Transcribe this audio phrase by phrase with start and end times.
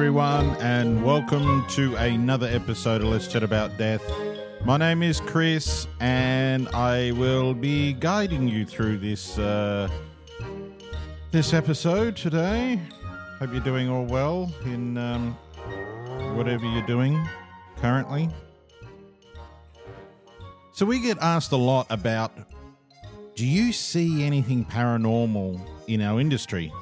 [0.00, 4.02] Everyone, and welcome to another episode of Let's Chat About Death.
[4.64, 9.90] My name is Chris, and I will be guiding you through this uh,
[11.32, 12.80] this episode today.
[13.40, 15.34] Hope you're doing all well in um,
[16.34, 17.22] whatever you're doing
[17.76, 18.30] currently.
[20.72, 22.32] So we get asked a lot about:
[23.34, 26.72] Do you see anything paranormal in our industry?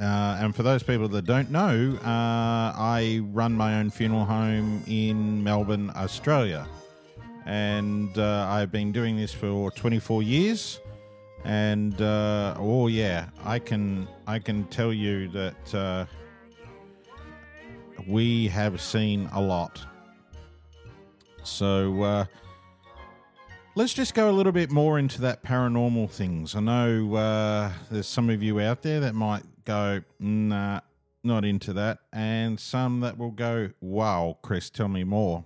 [0.00, 4.82] Uh, and for those people that don't know, uh, I run my own funeral home
[4.86, 6.66] in Melbourne, Australia.
[7.46, 10.80] And uh, I've been doing this for 24 years.
[11.44, 16.06] And uh, oh yeah, I can I can tell you that uh,
[18.06, 19.80] we have seen a lot.
[21.44, 22.24] So uh,
[23.78, 26.56] Let's just go a little bit more into that paranormal things.
[26.56, 30.80] I know uh, there's some of you out there that might go, nah,
[31.22, 35.44] not into that, and some that will go, wow, Chris, tell me more.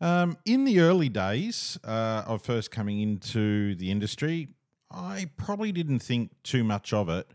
[0.00, 4.48] Um, in the early days uh, of first coming into the industry,
[4.90, 7.26] I probably didn't think too much of it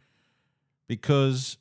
[0.88, 1.58] because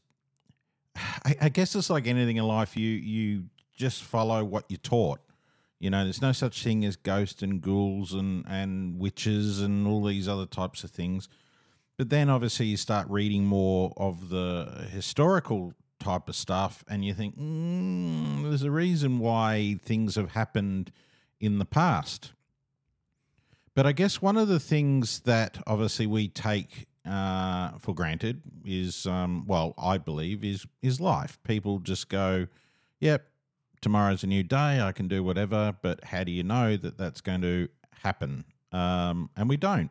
[0.96, 2.76] I, I guess it's like anything in life.
[2.76, 3.44] You you
[3.76, 5.20] just follow what you're taught.
[5.78, 10.02] You know, there's no such thing as ghosts and ghouls and, and witches and all
[10.02, 11.28] these other types of things.
[11.96, 17.14] But then obviously you start reading more of the historical type of stuff and you
[17.14, 20.90] think, mm, there's a reason why things have happened
[21.40, 22.32] in the past.
[23.74, 29.06] But I guess one of the things that obviously we take uh, for granted is,
[29.06, 31.38] um, well, I believe is is life.
[31.42, 32.46] People just go,
[33.00, 33.26] "Yep,
[33.84, 34.80] tomorrow's a new day.
[34.80, 35.76] I can do whatever.
[35.82, 37.68] But how do you know that that's going to
[38.02, 38.44] happen?
[38.72, 39.90] Um, and we don't.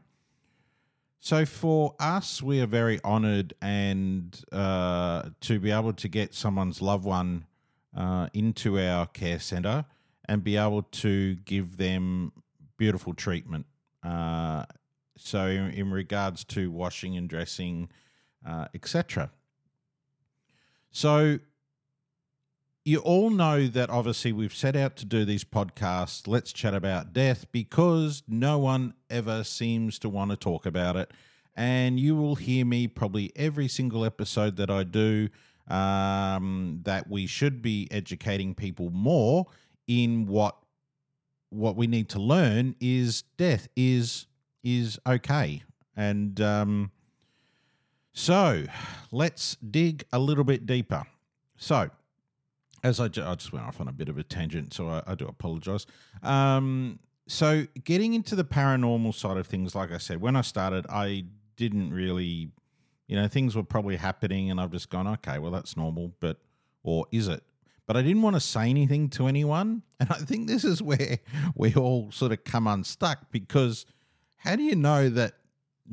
[1.24, 6.82] So for us, we are very honoured and uh, to be able to get someone's
[6.82, 7.46] loved one
[7.96, 9.86] uh, into our care centre
[10.26, 12.34] and be able to give them
[12.76, 13.66] beautiful treatment.
[14.04, 14.66] Uh,
[15.16, 17.88] so in, in, regards to washing and dressing,
[18.46, 19.32] uh, etc.
[20.92, 21.40] So
[22.86, 27.14] you all know that obviously we've set out to do these podcasts, Let's Chat About
[27.14, 31.12] Death, because no one ever seems to want to talk about it.
[31.56, 35.30] And you will hear me probably every single episode that I do
[35.70, 39.46] um, that we should be educating people more
[39.88, 40.58] in what
[41.50, 44.26] what we need to learn is death is
[44.64, 45.62] is okay
[45.96, 46.92] and um,
[48.12, 48.64] so
[49.12, 51.04] let's dig a little bit deeper
[51.56, 51.90] so
[52.84, 55.16] as I, I just went off on a bit of a tangent, so I, I
[55.16, 55.86] do apologize.
[56.22, 60.86] Um, so, getting into the paranormal side of things, like I said, when I started,
[60.90, 62.50] I didn't really,
[63.08, 66.38] you know, things were probably happening, and I've just gone, okay, well, that's normal, but,
[66.84, 67.44] or is it?
[67.86, 69.84] But I didn't want to say anything to anyone.
[70.04, 71.20] And I think this is where
[71.56, 73.86] we all sort of come unstuck because
[74.36, 75.36] how do you know that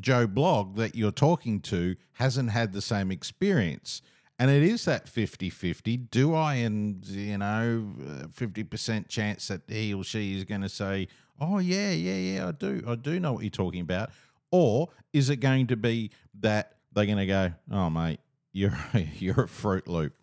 [0.00, 4.02] Joe Blog that you're talking to hasn't had the same experience?
[4.40, 5.98] And it is that 50 50.
[5.98, 7.92] Do I, and, you know,
[8.34, 11.08] 50% chance that he or she is going to say,
[11.38, 12.82] oh, yeah, yeah, yeah, I do.
[12.88, 14.08] I do know what you're talking about.
[14.50, 18.20] Or is it going to be that they're going to go, oh, mate,
[18.54, 18.72] you're,
[19.18, 20.14] you're a Fruit Loop.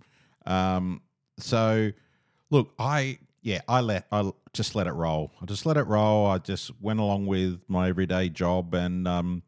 [0.48, 1.04] Um,
[1.38, 1.92] so,
[2.50, 5.32] look, I, yeah, I let, I just let it roll.
[5.40, 6.26] I just let it roll.
[6.26, 9.44] I just went along with my everyday job and, um,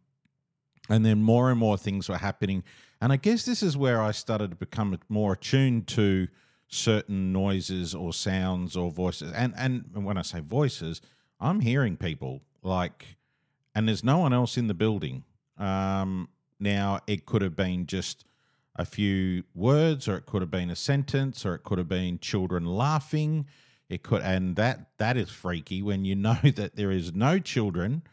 [0.90, 2.64] and then more and more things were happening
[3.02, 6.28] and I guess this is where I started to become more attuned to
[6.68, 9.32] certain noises or sounds or voices.
[9.34, 11.02] And and when I say voices,
[11.40, 13.18] I'm hearing people like,
[13.74, 15.24] and there's no one else in the building.
[15.58, 18.26] Um, now it could have been just
[18.76, 22.20] a few words, or it could have been a sentence, or it could have been
[22.20, 23.46] children laughing.
[23.90, 28.04] It could, and that that is freaky when you know that there is no children,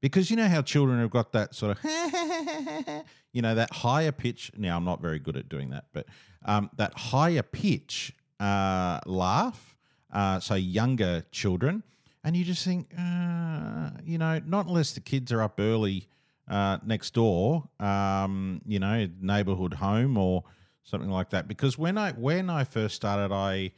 [0.00, 1.84] because you know how children have got that sort of
[3.32, 4.50] you know, that higher pitch.
[4.56, 6.06] Now, I'm not very good at doing that, but
[6.44, 9.76] um, that higher pitch uh, laugh,
[10.12, 11.82] uh, so younger children,
[12.24, 16.08] and you just think, uh, you know, not unless the kids are up early
[16.48, 20.44] uh, next door, um, you know, neighborhood home or
[20.82, 21.46] something like that.
[21.46, 23.72] Because when I when I first started, I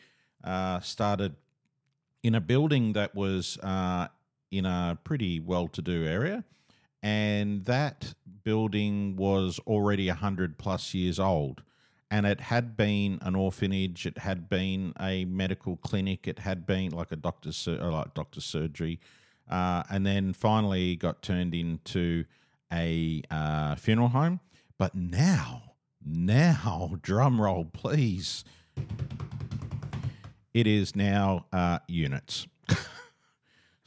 [0.45, 1.35] uh, started
[2.23, 4.09] in a building that was uh,
[4.51, 6.45] in a pretty well-to-do area
[7.03, 8.15] and that
[8.45, 11.63] building was already 100 plus years old
[12.11, 16.91] and it had been an orphanage it had been a medical clinic it had been
[16.91, 19.01] like a doctor's uh, like doctor's surgery
[19.51, 22.25] uh, and then finally got turned into
[22.73, 24.41] a uh, funeral home
[24.79, 25.71] but now
[26.05, 28.45] now, drum roll, please.
[30.53, 32.47] It is now uh, units.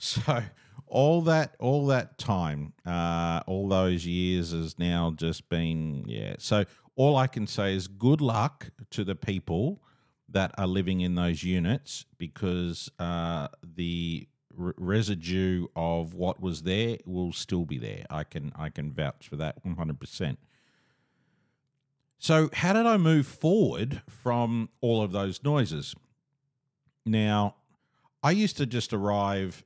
[0.25, 0.43] so
[0.85, 6.35] all that all that time, uh, all those years has now just been yeah.
[6.39, 6.65] So
[6.95, 9.81] all I can say is good luck to the people
[10.27, 14.27] that are living in those units because uh, the
[14.59, 18.05] r- residue of what was there will still be there.
[18.09, 20.37] I can I can vouch for that one hundred percent.
[22.19, 25.95] So how did I move forward from all of those noises?
[27.05, 27.55] Now,
[28.21, 29.63] I used to just arrive,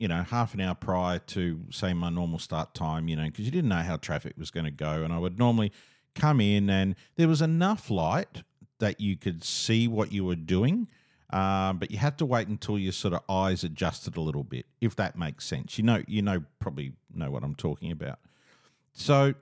[0.00, 3.44] you know, half an hour prior to say my normal start time, you know, because
[3.44, 5.70] you didn't know how traffic was going to go, and I would normally
[6.16, 8.42] come in and there was enough light
[8.80, 10.88] that you could see what you were doing
[11.32, 14.66] um, but you had to wait until your sort of eyes adjusted a little bit,
[14.80, 15.78] if that makes sense.
[15.78, 18.18] You know, you know, probably know what I'm talking about.
[18.92, 19.34] So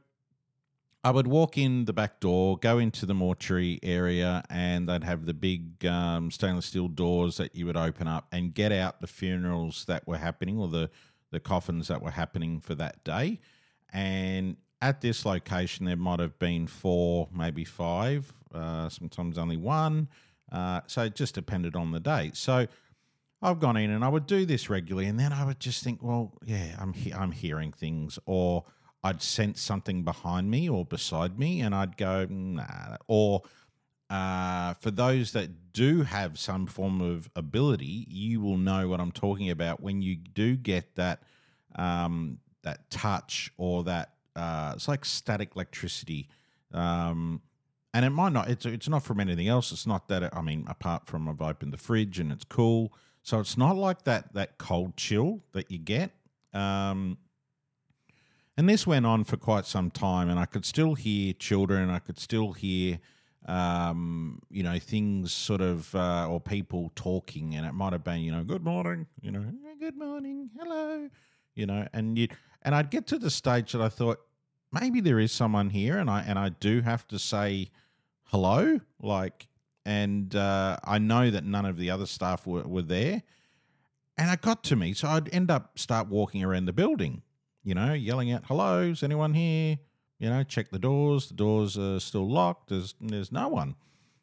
[1.04, 5.26] I would walk in the back door, go into the mortuary area, and they'd have
[5.26, 9.06] the big um, stainless steel doors that you would open up and get out the
[9.06, 10.90] funerals that were happening or the
[11.30, 13.38] the coffins that were happening for that day.
[13.92, 20.08] And at this location, there might have been four, maybe five, uh, sometimes only one
[20.50, 22.30] uh, so it just depended on the day.
[22.34, 22.66] So
[23.42, 26.02] I've gone in and I would do this regularly, and then I would just think,
[26.02, 28.64] well, yeah, I'm he- I'm hearing things, or
[29.02, 32.96] I'd sense something behind me or beside me, and I'd go, nah.
[33.06, 33.42] Or
[34.10, 39.12] uh, for those that do have some form of ability, you will know what I'm
[39.12, 41.22] talking about when you do get that
[41.76, 46.28] um, that touch or that uh, it's like static electricity.
[46.72, 47.42] Um,
[47.94, 48.48] and it might not.
[48.48, 49.72] It's it's not from anything else.
[49.72, 50.22] It's not that.
[50.22, 52.92] It, I mean, apart from I've opened the fridge and it's cool,
[53.22, 56.12] so it's not like that that cold chill that you get.
[56.52, 57.18] Um,
[58.58, 61.90] and this went on for quite some time, and I could still hear children.
[61.90, 62.98] I could still hear,
[63.46, 68.20] um, you know, things sort of uh, or people talking, and it might have been,
[68.20, 69.44] you know, good morning, you know,
[69.78, 71.08] good morning, hello,
[71.54, 72.26] you know, and you
[72.62, 74.18] and I'd get to the stage that I thought,
[74.72, 77.70] maybe there is someone here, and I and I do have to say
[78.24, 79.46] hello, like,
[79.86, 83.22] and uh, I know that none of the other staff were, were there,
[84.16, 87.22] and it got to me, so I'd end up start walking around the building,
[87.68, 89.78] you know, yelling out, "Hello, is anyone here?"
[90.18, 91.28] You know, check the doors.
[91.28, 92.70] The doors are still locked.
[92.70, 93.76] There's there's no one.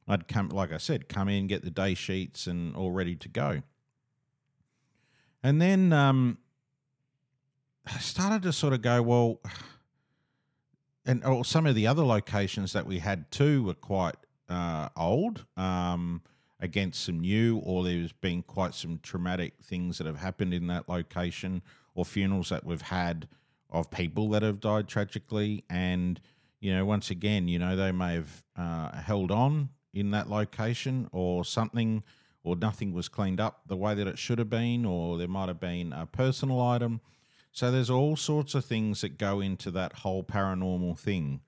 [0.08, 3.30] I'd come, like I said, come in, get the day sheets, and all ready to
[3.30, 3.62] go.
[5.44, 6.40] And then um,
[7.86, 9.42] I started to sort of go, well,
[11.06, 14.16] and oh, some of the other locations that we had too were quite
[14.50, 16.24] uh, old um,
[16.60, 20.90] against some new, or there's been quite some traumatic things that have happened in that
[20.90, 21.62] location,
[21.96, 23.28] or funerals that we've had
[23.72, 25.64] of people that have died tragically.
[25.70, 26.22] And,
[26.60, 31.10] you know, once again, you know, they may have uh, held on in that location
[31.12, 32.04] or something,
[32.44, 35.48] or nothing was cleaned up the way that it should have been, or there might
[35.48, 37.02] have been a personal item
[37.56, 41.40] so there's all sorts of things that go into that whole paranormal thing.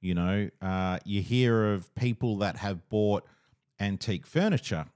[0.00, 3.24] You know, uh, you hear of people that have bought
[3.78, 4.86] antique furniture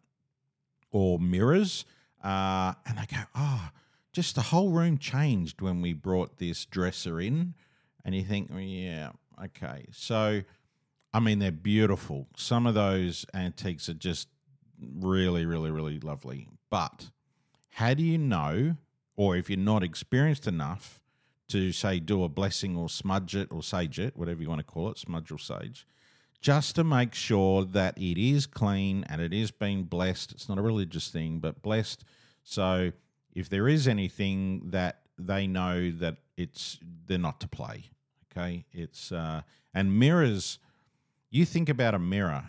[0.91, 1.85] or mirrors,
[2.25, 3.69] uh, and they go, "Oh,
[4.17, 7.53] just the whole room changed when we brought this dresser in,"
[8.03, 9.11] and you think, oh, "Yeah,
[9.45, 10.43] okay." So,
[11.13, 12.27] I mean, they're beautiful.
[12.35, 14.29] Some of those antiques are just
[14.81, 16.49] really, really, really lovely.
[16.71, 17.11] But
[17.73, 18.77] how do you know
[19.17, 21.03] or if you're not experienced enough
[21.49, 24.65] to say do a blessing or smudge it or sage it, whatever you want to
[24.65, 25.87] call it, smudge or sage,
[26.41, 30.33] just to make sure that it is clean and it is being blessed.
[30.33, 32.03] It's not a religious thing, but blessed.
[32.45, 32.93] So
[33.37, 37.85] if there is anything that they know that it's they're not to play.
[38.33, 39.43] Okay, it's uh,
[39.75, 40.59] and mirrors.
[41.31, 42.45] You think about a mirror,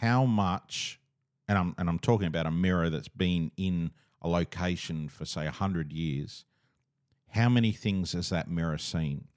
[0.00, 1.00] how much,
[1.48, 5.44] and I'm and I'm talking about a mirror that's been in a location for, say,
[5.44, 6.44] 100 years,
[7.28, 9.28] how many things has that mirror seen?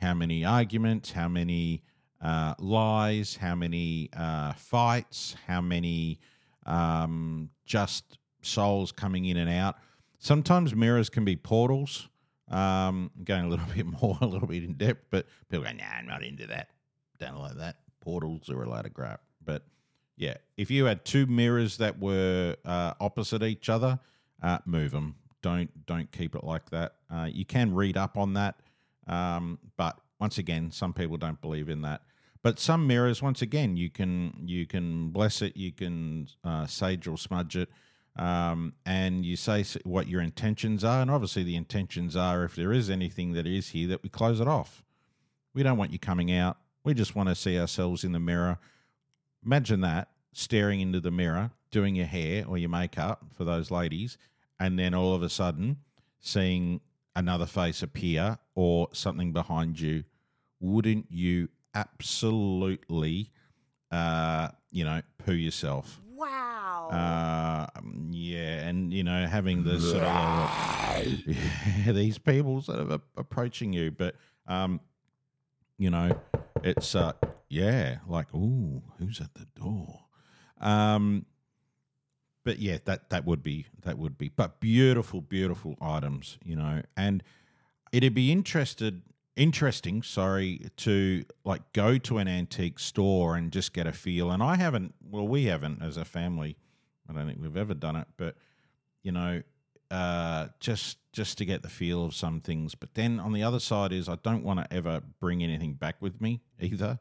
[0.00, 1.12] How many arguments?
[1.12, 1.82] How many
[2.20, 3.36] uh, lies?
[3.36, 5.36] How many uh, fights?
[5.46, 6.20] How many
[6.66, 9.76] um, just souls coming in and out?
[10.18, 12.08] Sometimes mirrors can be portals.
[12.48, 15.84] Um, going a little bit more, a little bit in depth, but people go, "Nah,
[15.98, 16.68] I'm not into that.
[17.18, 17.76] Don't like that.
[18.00, 19.64] Portals are a lot of crap." But
[20.16, 24.00] yeah, if you had two mirrors that were uh, opposite each other,
[24.42, 25.14] uh, move them.
[25.42, 26.96] Don't don't keep it like that.
[27.10, 28.56] Uh, you can read up on that,
[29.06, 32.02] um, but once again, some people don't believe in that.
[32.42, 37.06] But some mirrors, once again, you can you can bless it, you can uh, sage
[37.06, 37.70] or smudge it,
[38.16, 41.00] um, and you say what your intentions are.
[41.00, 44.40] And obviously, the intentions are if there is anything that is here, that we close
[44.40, 44.82] it off.
[45.54, 48.58] We don't want you coming out We just want to see ourselves in the mirror.
[49.44, 54.16] Imagine that staring into the mirror, doing your hair or your makeup for those ladies,
[54.58, 55.78] and then all of a sudden
[56.20, 56.80] seeing
[57.16, 60.04] another face appear or something behind you.
[60.60, 63.30] Wouldn't you absolutely,
[63.90, 66.00] uh, you know, poo yourself?
[66.20, 66.88] Wow.
[66.90, 73.72] Uh, yeah, and you know, having the sort of yeah, these people sort of approaching
[73.72, 74.80] you, but um,
[75.78, 76.20] you know,
[76.62, 77.12] it's uh,
[77.48, 80.00] yeah, like ooh, who's at the door?
[80.60, 81.24] Um,
[82.44, 86.82] but yeah, that that would be that would be, but beautiful, beautiful items, you know,
[86.98, 87.22] and
[87.92, 89.00] it'd be interested
[89.40, 94.30] interesting sorry to like go to an antique store and just get a feel.
[94.30, 96.58] And i haven't well we haven't as a family.
[97.08, 98.36] I don't think we've ever done it but
[99.02, 99.42] you know
[99.90, 102.74] uh just just to get the feel of some things.
[102.74, 105.96] But then on the other side is i don't want to ever bring anything back
[106.00, 106.98] with me either.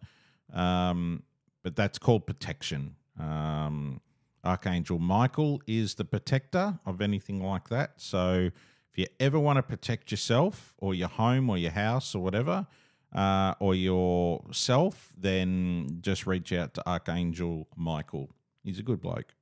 [0.53, 1.23] Um
[1.61, 2.95] but that's called protection.
[3.19, 3.99] Um
[4.45, 7.91] archangel michael is the protector of anything like that.
[7.97, 8.51] So
[8.99, 12.67] you ever want to protect yourself or your home or your house or whatever,
[13.15, 18.29] uh, or yourself, then just reach out to Archangel Michael.
[18.63, 19.33] He's a good bloke.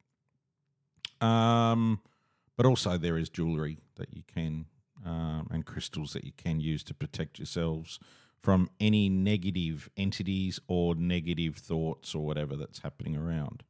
[1.20, 2.00] Um,
[2.56, 4.66] but also there is jewelry that you can
[5.06, 8.00] um, and crystals that you can use to protect yourselves
[8.42, 13.64] from any negative entities or negative thoughts or whatever that's happening around.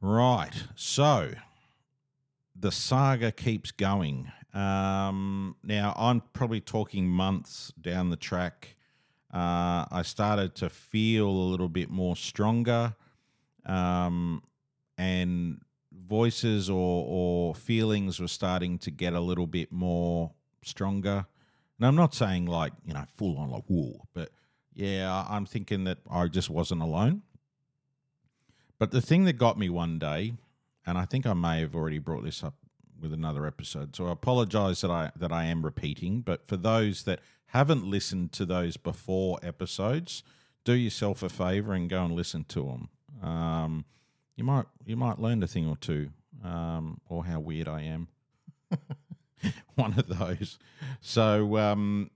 [0.00, 0.52] Right.
[0.74, 1.32] So
[2.58, 4.30] the saga keeps going.
[4.54, 8.76] Um, now, I'm probably talking months down the track.
[9.32, 12.94] Uh, I started to feel a little bit more stronger,
[13.66, 14.42] um,
[14.96, 15.60] and
[15.92, 20.32] voices or, or feelings were starting to get a little bit more
[20.62, 21.26] stronger.
[21.78, 24.30] And I'm not saying like, you know, full on like, whoa, but
[24.72, 27.22] yeah, I'm thinking that I just wasn't alone.
[28.78, 30.34] But the thing that got me one day,
[30.86, 32.54] and I think I may have already brought this up
[33.00, 33.94] with another episode.
[33.96, 38.32] So I apologize that I that I am repeating, but for those that haven't listened
[38.32, 40.22] to those before episodes,
[40.64, 43.28] do yourself a favor and go and listen to them.
[43.28, 43.84] Um,
[44.36, 46.10] you might you might learn a thing or two,
[46.44, 48.08] um, or how weird I am.
[49.74, 50.58] One of those.
[51.00, 52.10] So um,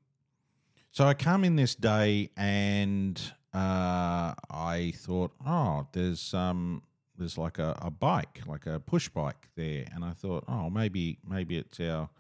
[0.93, 3.21] so I come in this day and
[3.55, 6.83] uh, I thought, oh, there's um,
[7.21, 11.19] there's like a, a bike, like a push bike there, and I thought, oh, maybe
[11.27, 12.11] maybe it's our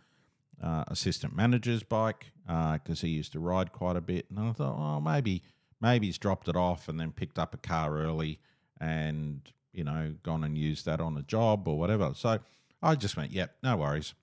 [0.62, 4.76] uh, assistant manager's bike because he used to ride quite a bit, and I thought,
[4.78, 5.42] oh, maybe
[5.80, 8.38] maybe he's dropped it off and then picked up a car early
[8.80, 9.40] and
[9.73, 12.12] you know gone and used that on a job or whatever.
[12.14, 12.38] So
[12.83, 14.14] I just went, yep, no worries.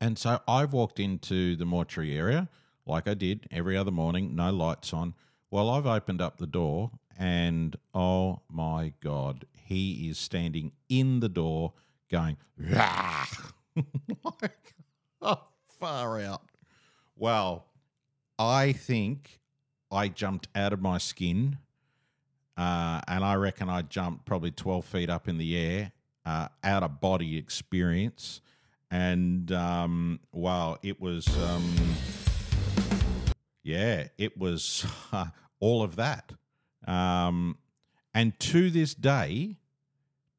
[0.00, 2.48] And so I've walked into the mortuary area
[2.86, 5.14] like I did every other morning, no lights on.
[5.52, 11.28] Well, I've opened up the door and oh my God, he is standing in the
[11.28, 11.74] door
[12.10, 13.28] going, like,
[15.20, 15.42] oh,
[15.78, 16.40] far out.
[17.14, 17.66] Well,
[18.38, 19.40] I think
[19.90, 21.58] I jumped out of my skin,
[22.56, 25.92] uh, and I reckon I jumped probably 12 feet up in the air,
[26.24, 28.40] uh, out of body experience.
[28.90, 31.74] And um, wow, it was, um,
[33.62, 34.86] yeah, it was
[35.62, 36.32] all of that.
[36.86, 37.56] Um,
[38.12, 39.56] and to this day,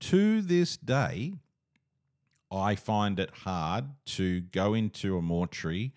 [0.02, 1.36] to this day,
[2.52, 5.94] I find it hard to go into a mortuary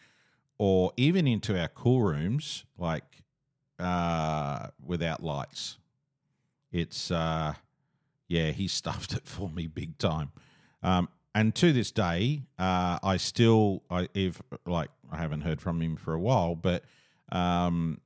[0.58, 3.24] or even into our cool rooms, like
[3.80, 5.76] uh, without lights.
[6.70, 7.54] It's, uh,
[8.28, 10.30] yeah, he stuffed it for me big time.
[10.84, 15.82] Um, and to this day, uh, I still, I if like I haven't heard from
[15.82, 16.84] him for a while, but
[17.30, 18.00] um,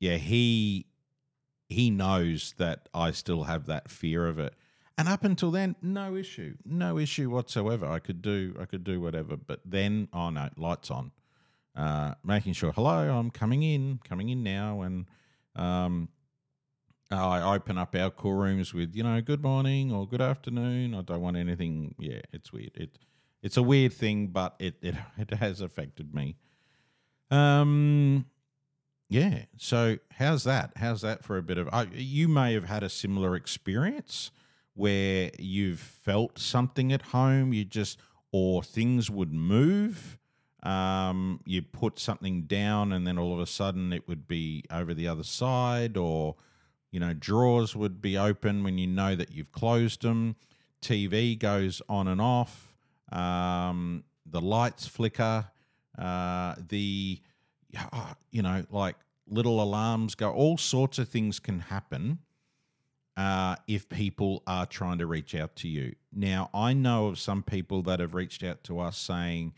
[0.00, 0.86] yeah, he
[1.68, 4.54] he knows that I still have that fear of it.
[4.98, 7.86] And up until then, no issue, no issue whatsoever.
[7.86, 9.36] I could do, I could do whatever.
[9.36, 11.12] But then, oh no, lights on,
[11.76, 15.06] uh, making sure, hello, I'm coming in, coming in now, and
[15.54, 16.08] um,
[17.10, 20.94] I open up our call rooms with, you know, good morning or good afternoon.
[20.94, 21.94] I don't want anything.
[21.98, 22.72] Yeah, it's weird.
[22.74, 22.98] It,
[23.42, 26.36] it's a weird thing, but it it, it has affected me.
[27.30, 28.26] Um,
[29.10, 29.42] yeah.
[29.58, 30.70] So how's that?
[30.76, 31.68] How's that for a bit of?
[31.72, 34.30] Uh, you may have had a similar experience
[34.74, 37.52] where you've felt something at home.
[37.52, 37.98] You just
[38.30, 40.16] or things would move.
[40.62, 44.94] Um, you put something down, and then all of a sudden it would be over
[44.94, 46.36] the other side, or
[46.92, 50.36] you know, drawers would be open when you know that you've closed them.
[50.80, 52.76] TV goes on and off.
[53.10, 55.46] Um, the lights flicker.
[55.98, 57.20] Uh, the
[58.30, 58.96] you know, like
[59.28, 60.30] little alarms go.
[60.30, 62.18] All sorts of things can happen
[63.16, 65.94] uh, if people are trying to reach out to you.
[66.12, 69.54] Now, I know of some people that have reached out to us saying,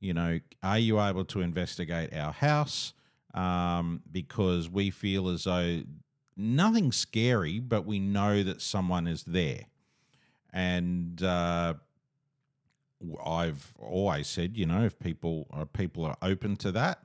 [0.00, 2.94] you know, are you able to investigate our house?
[3.34, 5.82] Um, because we feel as though
[6.36, 9.64] nothing scary, but we know that someone is there.
[10.52, 11.74] And uh,
[13.24, 17.04] I've always said, you know, if people are people are open to that,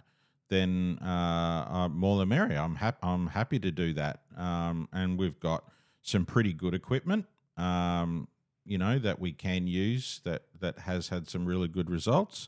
[0.55, 2.59] then uh, uh, more the merrier.
[2.59, 2.97] I'm happy.
[3.03, 4.21] I'm happy to do that.
[4.37, 5.65] Um, and we've got
[6.01, 7.25] some pretty good equipment,
[7.57, 8.27] um,
[8.65, 12.47] you know, that we can use that that has had some really good results.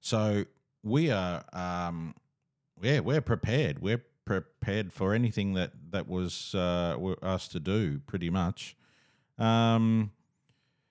[0.00, 0.44] So
[0.82, 2.14] we are, um,
[2.80, 3.80] yeah, we're prepared.
[3.80, 8.76] We're prepared for anything that that was uh, us to do, pretty much.
[9.38, 10.12] Um,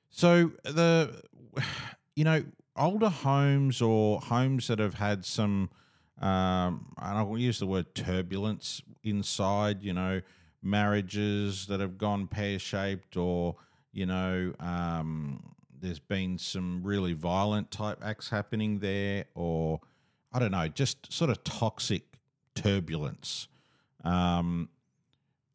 [0.10, 1.22] so the,
[2.16, 2.44] you know,
[2.76, 5.70] older homes or homes that have had some,
[6.22, 9.84] um, and I'll use the word turbulence inside.
[9.84, 10.22] You know,
[10.62, 13.56] marriages that have gone pear shaped, or
[13.92, 19.80] you know, um, there's been some really violent type acts happening there, or
[20.32, 22.04] I don't know, just sort of toxic
[22.56, 23.48] turbulence.
[24.04, 24.70] Um,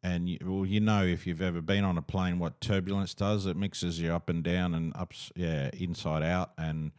[0.03, 3.45] and you, well, you know, if you've ever been on a plane, what turbulence does,
[3.45, 6.91] it mixes you up and down and ups, yeah, inside out, and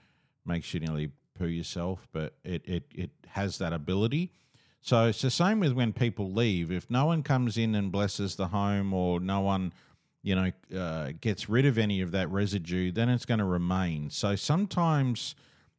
[0.46, 2.08] makes you nearly poo yourself.
[2.12, 4.32] But it it it has that ability.
[4.80, 6.70] So it's the same with when people leave.
[6.70, 9.72] If no one comes in and blesses the home, or no one,
[10.22, 14.10] you know, uh, gets rid of any of that residue, then it's going to remain.
[14.10, 15.36] So sometimes,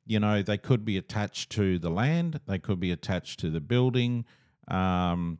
[0.08, 3.62] you know, they could be attached to the land, they could be attached to the
[3.62, 4.26] building.
[4.68, 5.38] Um,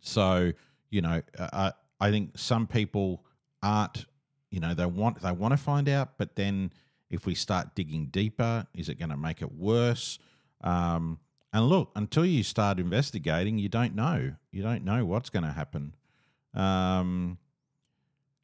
[0.00, 0.52] so
[0.90, 3.24] you know, uh, I think some people
[3.62, 4.06] aren't.
[4.50, 6.72] You know, they want they want to find out, but then
[7.10, 10.18] if we start digging deeper, is it going to make it worse?
[10.62, 11.18] Um,
[11.52, 14.34] and look, until you start investigating, you don't know.
[14.52, 15.94] You don't know what's going to happen.
[16.54, 17.38] Um,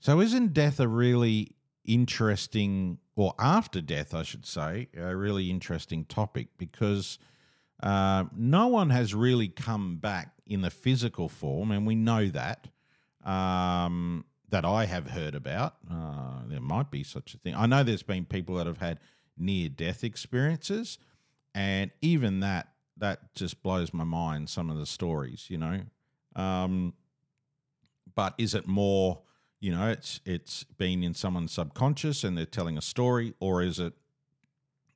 [0.00, 1.52] so, isn't death a really
[1.84, 7.18] interesting, or after death, I should say, a really interesting topic because
[7.82, 12.68] uh, no one has really come back in the physical form, and we know that.
[13.24, 15.76] Um, that I have heard about.
[15.90, 17.54] Uh, there might be such a thing.
[17.54, 19.00] I know there's been people that have had
[19.36, 20.98] near death experiences,
[21.54, 24.48] and even that that just blows my mind.
[24.48, 25.80] Some of the stories, you know.
[26.34, 26.94] Um,
[28.14, 29.20] but is it more,
[29.60, 33.78] you know, it's it's been in someone's subconscious and they're telling a story, or is
[33.78, 33.94] it,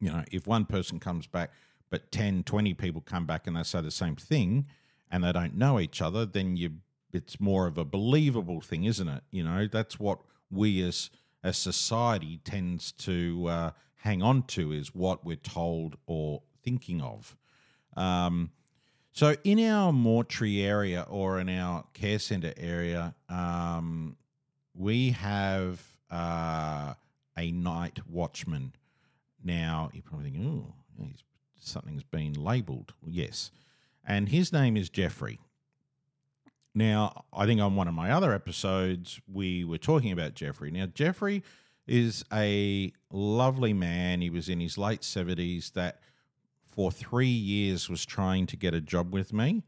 [0.01, 1.51] you know, if one person comes back,
[1.91, 4.67] but 10, 20 people come back and they say the same thing,
[5.11, 6.71] and they don't know each other, then you
[7.13, 9.23] it's more of a believable thing, isn't it?
[9.31, 10.21] You know, that's what
[10.51, 11.11] we as
[11.43, 17.37] a society tends to uh, hang on to is what we're told or thinking of.
[17.97, 18.51] Um,
[19.13, 24.17] so, in our mortuary area or in our care centre area, um,
[24.75, 26.95] we have uh,
[27.37, 28.73] a night watchman.
[29.43, 31.07] Now, you're probably thinking, oh,
[31.59, 32.95] something's been labelled.
[33.07, 33.51] Yes.
[34.07, 35.41] And his name is Jeffrey.
[36.75, 40.71] Now, I think on one of my other episodes, we were talking about Jeffrey.
[40.71, 41.43] Now, Jeffrey
[41.87, 44.21] is a lovely man.
[44.21, 46.01] He was in his late 70s that
[46.65, 49.65] for three years was trying to get a job with me.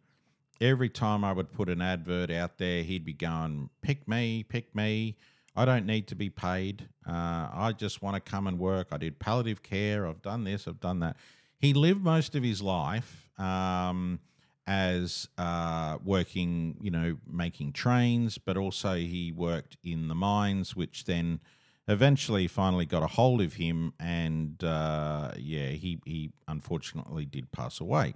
[0.61, 4.73] Every time I would put an advert out there, he'd be going, pick me, pick
[4.75, 5.17] me.
[5.57, 6.89] I don't need to be paid.
[7.07, 8.89] Uh, I just want to come and work.
[8.93, 10.07] I did palliative care.
[10.07, 11.17] I've done this, I've done that.
[11.59, 14.21] He lived most of his life um,
[14.67, 21.05] as uh, working, you know, making trains, but also he worked in the mines, which
[21.05, 21.41] then
[21.89, 27.81] eventually finally got a hold of him, and uh, yeah, he he unfortunately did pass
[27.81, 28.15] away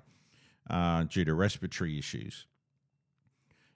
[0.70, 2.46] uh, due to respiratory issues.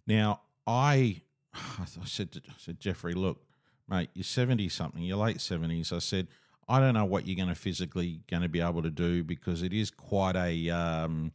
[0.06, 1.22] Now, I
[1.54, 3.40] I said to, I said Jeffrey, look,
[3.88, 5.92] mate, you're seventy something, you're late seventies.
[5.92, 6.28] I said.
[6.68, 9.62] I don't know what you're going to physically going to be able to do because
[9.62, 11.32] it is quite a um,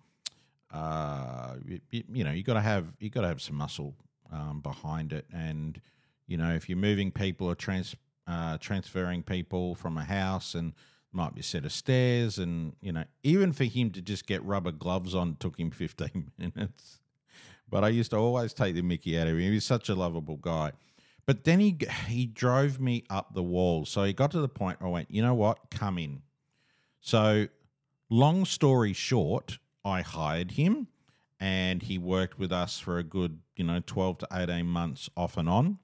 [0.75, 3.95] uh, you, you, know you got to have you got to have some muscle
[4.31, 5.79] um, behind it, and
[6.27, 7.95] you know if you're moving people or trans
[8.27, 10.73] uh, transferring people from a house and
[11.13, 14.43] might be a set of stairs and you know even for him to just get
[14.43, 16.99] rubber gloves on took him 15 minutes.
[17.69, 19.39] But i used to always take the mickey out of him.
[19.39, 20.73] He was such a lovable guy.
[21.25, 23.85] But then he he drove me up the wall.
[23.85, 25.69] So he got to the point where i went you know what?
[25.71, 26.21] Come in.
[26.99, 27.47] So
[28.09, 30.88] long story short i hired him
[31.39, 35.38] and he worked with us for a good you know 12 to 18 months off
[35.38, 35.78] and on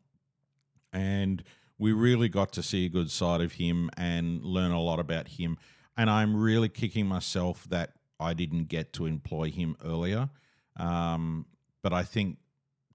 [0.91, 1.43] and
[1.81, 5.27] we really got to see a good side of him and learn a lot about
[5.27, 5.57] him.
[5.97, 10.29] And I'm really kicking myself that I didn't get to employ him earlier.
[10.77, 11.47] Um,
[11.81, 12.37] but I think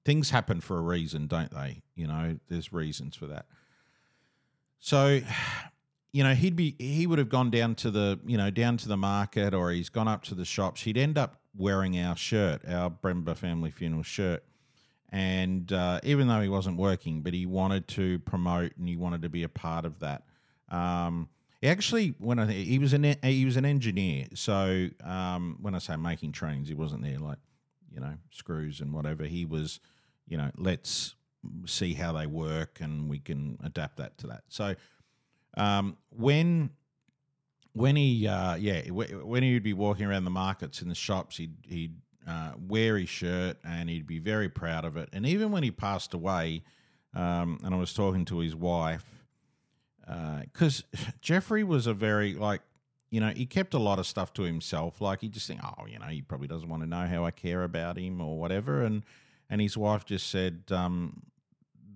[0.04, 1.82] things happen for a reason, don't they?
[1.96, 3.46] You know, there's reasons for that.
[4.78, 5.20] So,
[6.12, 8.88] you know, he'd be he would have gone down to the you know down to
[8.88, 10.82] the market or he's gone up to the shops.
[10.82, 14.44] He'd end up wearing our shirt, our Bremba family funeral shirt.
[15.10, 19.22] And uh, even though he wasn't working, but he wanted to promote and he wanted
[19.22, 20.24] to be a part of that.
[20.68, 21.28] Um,
[21.60, 25.78] he actually, when I he was an he was an engineer, so um, when I
[25.78, 27.38] say making trains, he wasn't there like
[27.92, 29.24] you know screws and whatever.
[29.24, 29.80] He was,
[30.26, 31.14] you know, let's
[31.66, 34.42] see how they work and we can adapt that to that.
[34.48, 34.74] So
[35.56, 36.70] um, when
[37.72, 41.54] when he uh, yeah when he'd be walking around the markets in the shops, he'd
[41.62, 41.94] he'd
[42.26, 45.08] uh, wear his shirt and he'd be very proud of it.
[45.12, 46.62] And even when he passed away,
[47.14, 49.04] um, and I was talking to his wife
[50.00, 52.62] because uh, Jeffrey was a very like
[53.10, 55.00] you know he kept a lot of stuff to himself.
[55.00, 57.30] Like he just think, oh, you know, he probably doesn't want to know how I
[57.30, 58.82] care about him or whatever.
[58.82, 59.02] And
[59.48, 61.22] and his wife just said um,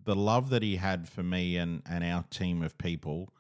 [0.05, 3.33] the love that he had for me and and our team of people,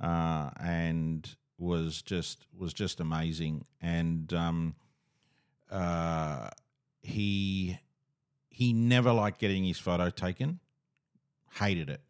[0.00, 3.64] uh, and was just was just amazing.
[3.80, 4.74] And um,
[5.70, 6.50] uh,
[7.02, 7.78] he
[8.48, 10.60] he never liked getting his photo taken,
[11.52, 12.00] hated it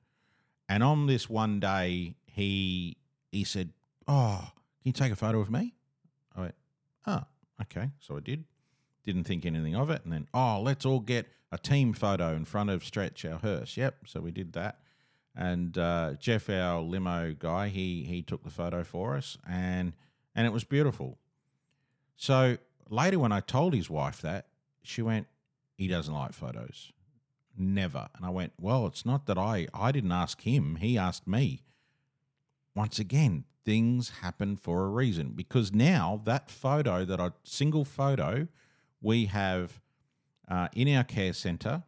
[0.68, 2.96] and on this one day, he
[3.32, 3.72] he said,
[4.06, 5.74] "Oh, can you take a photo of me?"
[6.36, 6.54] I went,
[7.06, 7.22] "Oh,
[7.62, 8.44] okay." So I did.
[9.04, 12.44] Didn't think anything of it, and then, "Oh, let's all get a team photo in
[12.44, 14.06] front of Stretch our hearse." Yep.
[14.06, 14.80] So we did that,
[15.36, 19.92] and uh, Jeff, our limo guy, he he took the photo for us, and
[20.34, 21.18] and it was beautiful.
[22.16, 22.58] So
[22.90, 24.46] later, when I told his wife that,
[24.82, 25.26] she went,
[25.74, 26.92] "He doesn't like photos."
[27.58, 28.08] never.
[28.16, 31.62] And I went, well, it's not that I I didn't ask him, he asked me.
[32.74, 38.48] Once again, things happen for a reason because now that photo, that a single photo,
[39.00, 39.80] we have
[40.48, 41.82] uh, in our care center,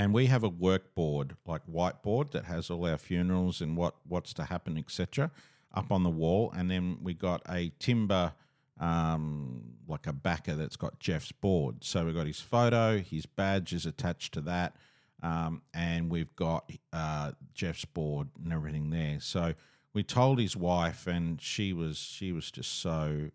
[0.00, 3.96] and we have a work board like whiteboard that has all our funerals and what
[4.08, 5.30] what's to happen, etc.,
[5.74, 8.32] up on the wall, and then we got a timber
[8.80, 11.84] um, like a backer that's got Jeff's board.
[11.84, 14.74] So we've got his photo, his badge is attached to that,
[15.22, 19.20] um, and we've got uh, Jeff's board and everything there.
[19.20, 19.52] So
[19.92, 23.30] we told his wife, and she was she was just so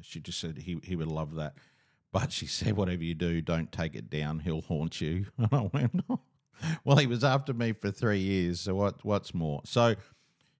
[0.00, 1.54] she just said he he would love that.
[2.12, 4.40] But she said, whatever you do, don't take it down.
[4.40, 5.26] He'll haunt you.
[5.38, 6.20] And I went, oh.
[6.84, 8.60] well, he was after me for three years.
[8.60, 9.04] So what?
[9.04, 9.60] What's more?
[9.64, 9.94] So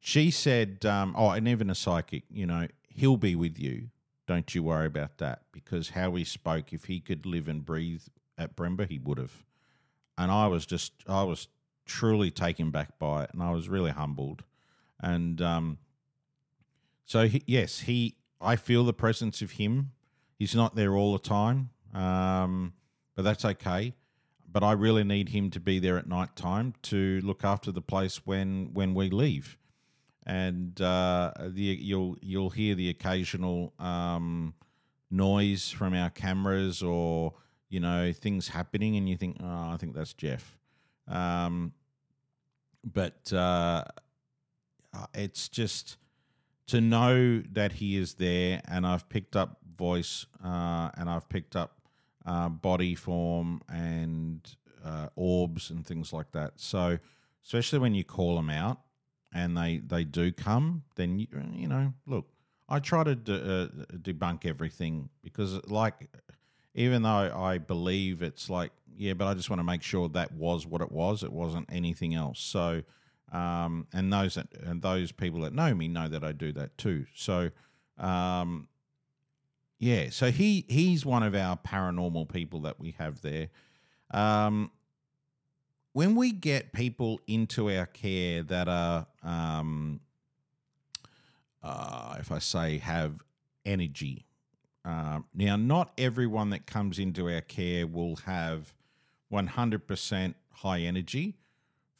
[0.00, 3.88] she said, um, oh, and even a psychic, you know, he'll be with you.
[4.26, 8.02] Don't you worry about that because how he spoke, if he could live and breathe
[8.36, 9.44] at Bremba, he would have.
[10.16, 11.48] And I was just, I was
[11.86, 14.44] truly taken back by it and I was really humbled.
[15.00, 15.78] And um,
[17.06, 19.92] so, he, yes, he, I feel the presence of him.
[20.38, 22.72] He's not there all the time, um,
[23.16, 23.94] but that's okay.
[24.50, 27.82] But I really need him to be there at night time to look after the
[27.82, 29.58] place when when we leave
[30.28, 34.52] and uh, the, you'll you'll hear the occasional um,
[35.10, 37.32] noise from our cameras or
[37.70, 40.56] you know things happening, and you think, oh, I think that's Jeff.
[41.08, 41.72] Um,
[42.84, 43.84] but uh,
[45.14, 45.96] it's just
[46.66, 51.56] to know that he is there, and I've picked up voice, uh, and I've picked
[51.56, 51.78] up
[52.26, 54.40] uh, body form and
[54.84, 56.52] uh, orbs and things like that.
[56.56, 56.98] So,
[57.44, 58.80] especially when you call them out,
[59.32, 62.26] and they they do come, then you, you know, look,
[62.68, 66.08] I try to de- uh, debunk everything because, like,
[66.74, 70.32] even though I believe it's like, yeah, but I just want to make sure that
[70.32, 71.22] was what it was.
[71.22, 72.40] It wasn't anything else.
[72.40, 72.82] So,
[73.32, 76.76] um, and those that, and those people that know me know that I do that
[76.76, 77.06] too.
[77.14, 77.50] So,
[77.98, 78.68] um,
[79.78, 83.48] yeah, so he he's one of our paranormal people that we have there.
[84.10, 84.70] Um,
[85.92, 90.00] when we get people into our care that are, um,
[91.62, 93.20] uh, if I say, have
[93.64, 94.24] energy.
[94.84, 98.72] Uh, now, not everyone that comes into our care will have
[99.32, 101.36] 100% high energy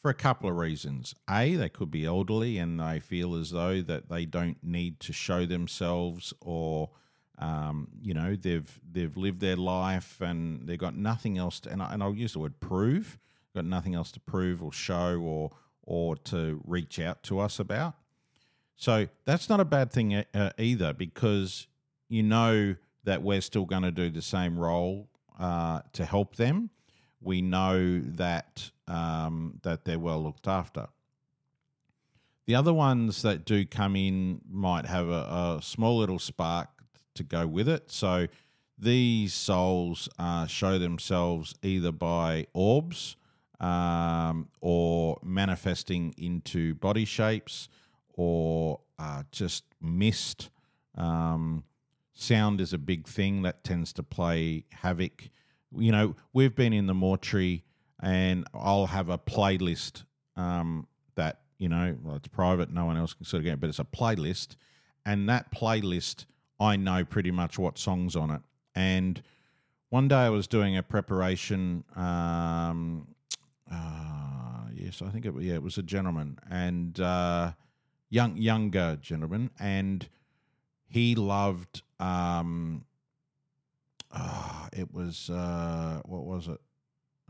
[0.01, 1.15] for a couple of reasons.
[1.29, 5.13] A, they could be elderly and they feel as though that they don't need to
[5.13, 6.91] show themselves or
[7.39, 11.83] um, you know they've they've lived their life and they've got nothing else to, and,
[11.83, 13.19] I, and I'll use the word prove
[13.59, 15.51] got nothing else to prove or show or
[15.83, 17.95] or to reach out to us about.
[18.77, 21.67] So that's not a bad thing uh, either because
[22.09, 26.71] you know that we're still going to do the same role uh, to help them.
[27.21, 30.89] We know that um, that they're well looked after.
[32.47, 36.69] The other ones that do come in might have a, a small little spark
[37.19, 37.93] to go with it.
[37.93, 38.27] So
[38.79, 43.17] these souls uh, show themselves either by orbs
[43.61, 47.69] um, or manifesting into body shapes
[48.15, 50.51] or uh, just mist.
[50.97, 51.65] Um,
[52.15, 55.29] sound is a big thing that tends to play havoc.
[55.77, 57.65] You know, we've been in the mortuary
[58.01, 60.05] and I'll have a playlist
[60.37, 63.61] um, that, you know, well, it's private, no one else can sort of get it,
[63.61, 64.57] but it's a playlist.
[65.05, 66.27] And that playlist,
[66.61, 68.43] I know pretty much what song's on it.
[68.75, 69.23] And
[69.91, 71.85] one day I was doing a preparation.
[71.97, 73.09] Um,
[73.71, 77.53] uh, yes, I think it yeah it was a gentleman and uh,
[78.11, 80.09] young younger gentleman, and
[80.87, 81.83] he loved.
[82.01, 82.85] Um,
[84.11, 86.61] uh, it was uh, what was it?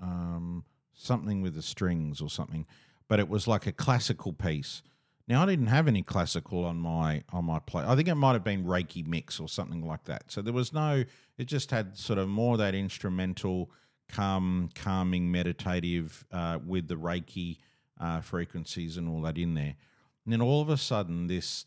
[0.01, 0.65] Um,
[0.95, 2.67] something with the strings or something,
[3.09, 4.83] but it was like a classical piece.
[5.29, 7.85] Now I didn't have any classical on my on my play.
[7.87, 10.25] I think it might have been Reiki mix or something like that.
[10.33, 11.05] So there was no
[11.37, 13.71] it just had sort of more that instrumental,
[14.09, 17.59] calm, calming, meditative uh, with the Reiki
[18.01, 19.77] uh, frequencies and all that in there.
[20.25, 21.67] And then all of a sudden, this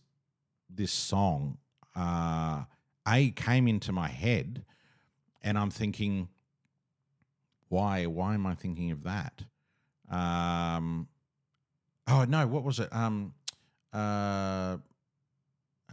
[0.70, 1.58] this song,
[1.96, 2.64] uh,
[3.08, 4.66] a came into my head,
[5.42, 6.30] and I'm thinking,
[7.70, 8.06] why?
[8.06, 9.44] Why am I thinking of that?
[10.10, 11.08] Um,
[12.08, 12.90] oh no, what was it?
[12.92, 13.34] Um,
[13.94, 14.78] uh,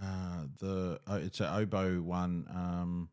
[0.00, 2.46] uh, the uh, it's an oboe one.
[2.50, 3.08] Um,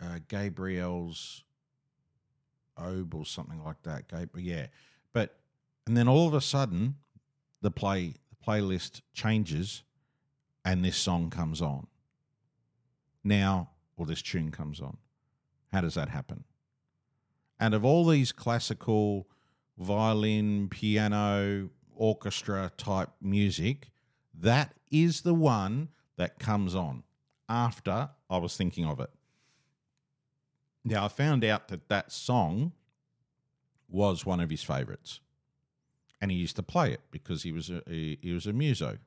[0.00, 1.42] uh, Gabriel's
[2.76, 4.08] Oboe or something like that.
[4.08, 4.66] Gabriel, yeah.
[5.12, 5.36] But
[5.86, 6.96] and then all of a sudden,
[7.62, 9.82] the play the playlist changes,
[10.64, 11.86] and this song comes on.
[13.24, 14.98] Now, or this tune comes on.
[15.72, 16.44] How does that happen?
[17.60, 19.26] And of all these classical
[19.76, 23.90] violin, piano, orchestra type music,
[24.32, 27.02] that is the one that comes on
[27.48, 29.10] after I was thinking of it.
[30.84, 32.72] Now, I found out that that song
[33.88, 35.20] was one of his favourites,
[36.20, 38.98] and he used to play it because he was a he, he was a muso.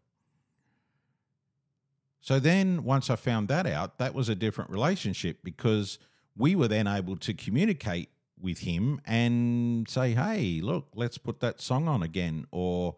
[2.19, 5.97] So then, once I found that out, that was a different relationship because
[6.35, 8.09] we were then able to communicate
[8.41, 12.95] with him and say, "Hey, look, let's put that song on again," or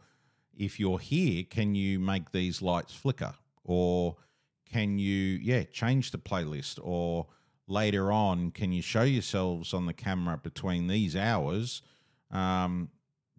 [0.58, 3.36] if you're here, can you make these lights flicker?
[3.64, 4.18] Or
[4.72, 6.80] can you, yeah, change the playlist?
[6.82, 7.28] Or
[7.68, 11.82] later on, can you show yourselves on the camera between these hours?
[12.32, 12.90] Um,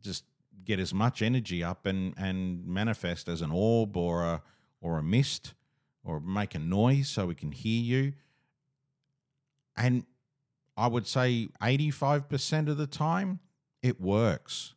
[0.00, 0.24] just
[0.64, 4.42] get as much energy up and, and manifest as an orb or a
[4.80, 5.54] or a mist
[6.04, 8.12] or make a noise so we can hear you.
[9.76, 10.04] And
[10.76, 13.40] I would say 85% of the time
[13.82, 14.74] it works.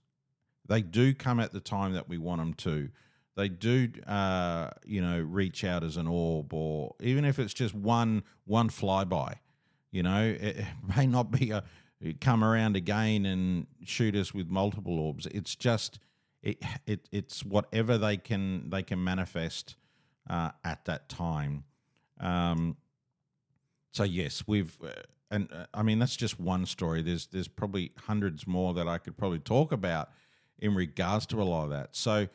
[0.68, 2.90] They do come at the time that we want them to.
[3.36, 7.74] They do, uh, you know, reach out as an orb, or even if it's just
[7.74, 9.36] one one flyby.
[9.92, 10.66] You know, it
[10.98, 11.64] may not be a
[12.20, 15.26] come around again and shoot us with multiple orbs.
[15.28, 16.00] It's just
[16.44, 19.76] it, it it's whatever they can they can manifest
[20.30, 21.64] uh, at that time.
[22.20, 22.78] Um,
[23.92, 24.90] so yes, we've uh,
[25.32, 27.02] and uh, I mean that's just one story.
[27.02, 30.10] There's there's probably hundreds more that I could probably talk about
[30.60, 31.96] in regards to a lot of that.
[31.96, 32.28] So,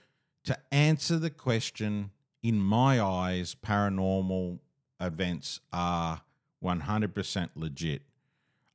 [0.45, 2.11] to answer the question,
[2.43, 4.59] in my eyes, paranormal
[5.01, 6.23] events are
[6.63, 8.03] 100% legit.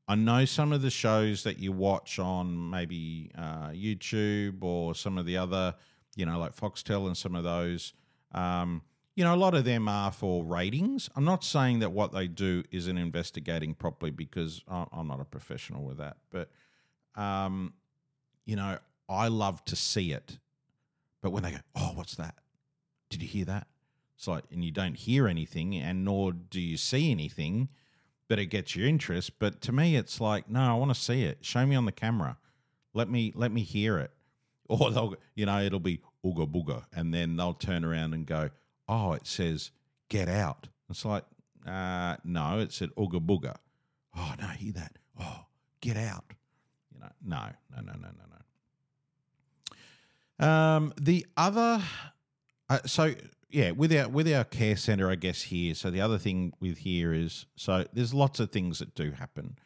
[0.07, 5.17] I know some of the shows that you watch on maybe uh, YouTube or some
[5.17, 5.75] of the other,
[6.15, 7.93] you know, like Foxtel and some of those.
[8.31, 8.83] Um,
[9.17, 11.09] you know, a lot of them are for ratings.
[11.15, 15.83] I'm not saying that what they do isn't investigating properly because I'm not a professional
[15.83, 16.17] with that.
[16.29, 16.51] But,
[17.19, 17.73] um,
[18.45, 18.77] you know,
[19.09, 20.37] I love to see it.
[21.23, 22.35] But when they go, oh, what's that?
[23.09, 23.65] Did you hear that?
[24.15, 27.69] It's like, and you don't hear anything, and nor do you see anything,
[28.27, 29.39] but it gets your interest.
[29.39, 31.39] But to me, it's like, no, I want to see it.
[31.41, 32.37] Show me on the camera.
[32.93, 34.11] Let me let me hear it.
[34.69, 38.49] Or they'll, you know, it'll be ooga booga, and then they'll turn around and go,
[38.87, 39.71] oh, it says
[40.09, 40.67] get out.
[40.89, 41.25] It's like,
[41.65, 43.55] uh, no, it said ooga booga.
[44.15, 44.97] Oh no, hear that?
[45.19, 45.45] Oh,
[45.81, 46.25] get out.
[46.93, 48.23] You know, no, no, no, no, no,
[50.39, 50.47] no.
[50.47, 51.81] Um, the other,
[52.69, 53.13] uh, so
[53.49, 55.73] yeah, with our with our care center, I guess here.
[55.73, 59.57] So the other thing with here is, so there's lots of things that do happen,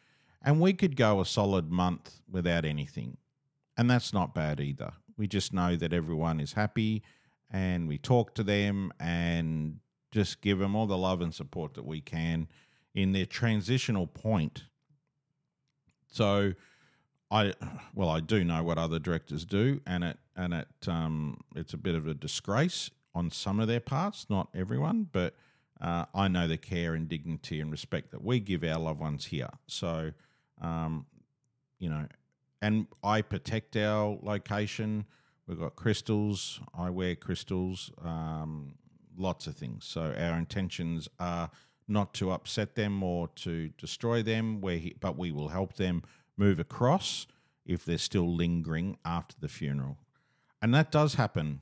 [0.42, 3.16] and we could go a solid month without anything,
[3.76, 4.92] and that's not bad either.
[5.16, 7.02] We just know that everyone is happy,
[7.52, 9.78] and we talk to them and
[10.10, 12.48] just give them all the love and support that we can
[12.94, 14.64] in their transitional point.
[16.10, 16.54] So
[17.30, 17.54] I
[17.94, 21.78] well, I do know what other directors do, and it and it um, it's a
[21.78, 25.34] bit of a disgrace on some of their parts, not everyone, but
[25.80, 29.26] uh, I know the care and dignity and respect that we give our loved ones
[29.26, 29.50] here.
[29.66, 30.12] So,
[30.60, 31.06] um,
[31.78, 32.06] you know,
[32.62, 35.06] and I protect our location.
[35.46, 36.60] We've got crystals.
[36.76, 37.90] I wear crystals.
[38.02, 38.74] Um,
[39.16, 39.84] lots of things.
[39.84, 41.50] So our intentions are
[41.88, 44.60] not to upset them or to destroy them.
[44.60, 46.02] Where but we will help them
[46.36, 47.26] move across
[47.64, 49.98] if they're still lingering after the funeral,
[50.60, 51.60] and that does happen.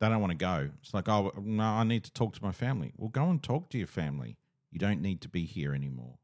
[0.00, 0.70] They don't want to go.
[0.82, 2.92] It's like, oh no, I need to talk to my family.
[2.96, 4.36] Well, go and talk to your family.
[4.70, 6.18] You don't need to be here anymore.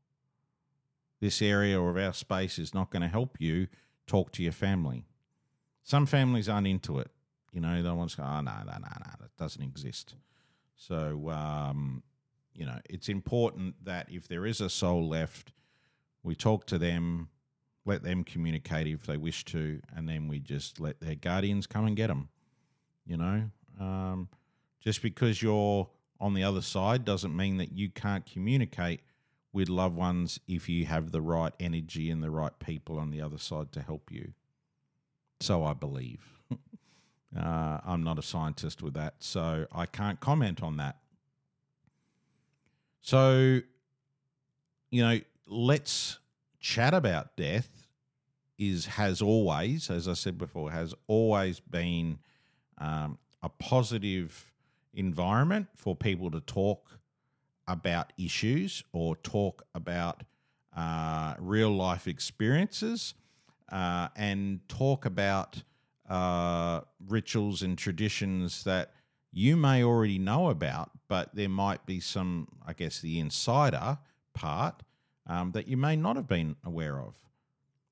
[1.21, 3.69] This area of our space is not going to help you
[4.07, 5.07] talk to your family.
[5.90, 7.11] Some families aren't into it.
[7.50, 10.14] You know, they want to go, oh, no, no, no, no, that doesn't exist.
[10.76, 12.05] So, um,
[12.55, 15.50] you know, it's important that if there is a soul left,
[16.22, 17.29] we talk to them,
[17.85, 21.87] let them communicate if they wish to, and then we just let their guardians come
[21.87, 22.29] and get them.
[23.05, 23.50] You know,
[23.81, 24.29] um,
[24.79, 29.00] just because you're on the other side doesn't mean that you can't communicate
[29.53, 33.20] with loved ones if you have the right energy and the right people on the
[33.20, 34.35] other side to help you.
[35.40, 36.20] So I believe.
[37.38, 40.96] uh, I'm not a scientist with that, so I can't comment on that.
[43.00, 43.61] So,
[44.90, 46.18] you know, let's
[46.61, 47.87] chat about death.
[48.59, 52.18] Is has always, as I said before, has always been
[52.76, 54.53] um, a positive
[54.92, 56.98] environment for people to talk
[57.66, 60.24] about issues or talk about
[60.76, 63.14] uh, real life experiences
[63.70, 65.62] uh, and talk about
[66.09, 68.92] uh, rituals and traditions that
[69.33, 73.98] you may already know about, but there might be some, I guess, the insider
[74.35, 74.83] part
[75.26, 77.16] um, that you may not have been aware of.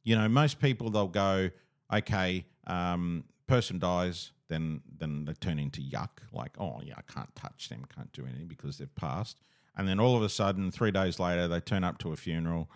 [0.03, 1.51] You know, most people they'll go,
[1.93, 7.33] okay, um, person dies, then then they turn into yuck, like, oh yeah, I can't
[7.35, 9.41] touch them, can't do anything because they've passed.
[9.77, 12.69] And then all of a sudden, three days later, they turn up to a funeral,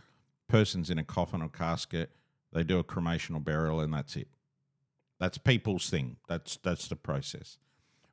[0.48, 2.10] person's in a coffin or casket,
[2.52, 4.28] they do a cremation or burial, and that's it.
[5.18, 6.16] That's people's thing.
[6.28, 7.58] That's that's the process.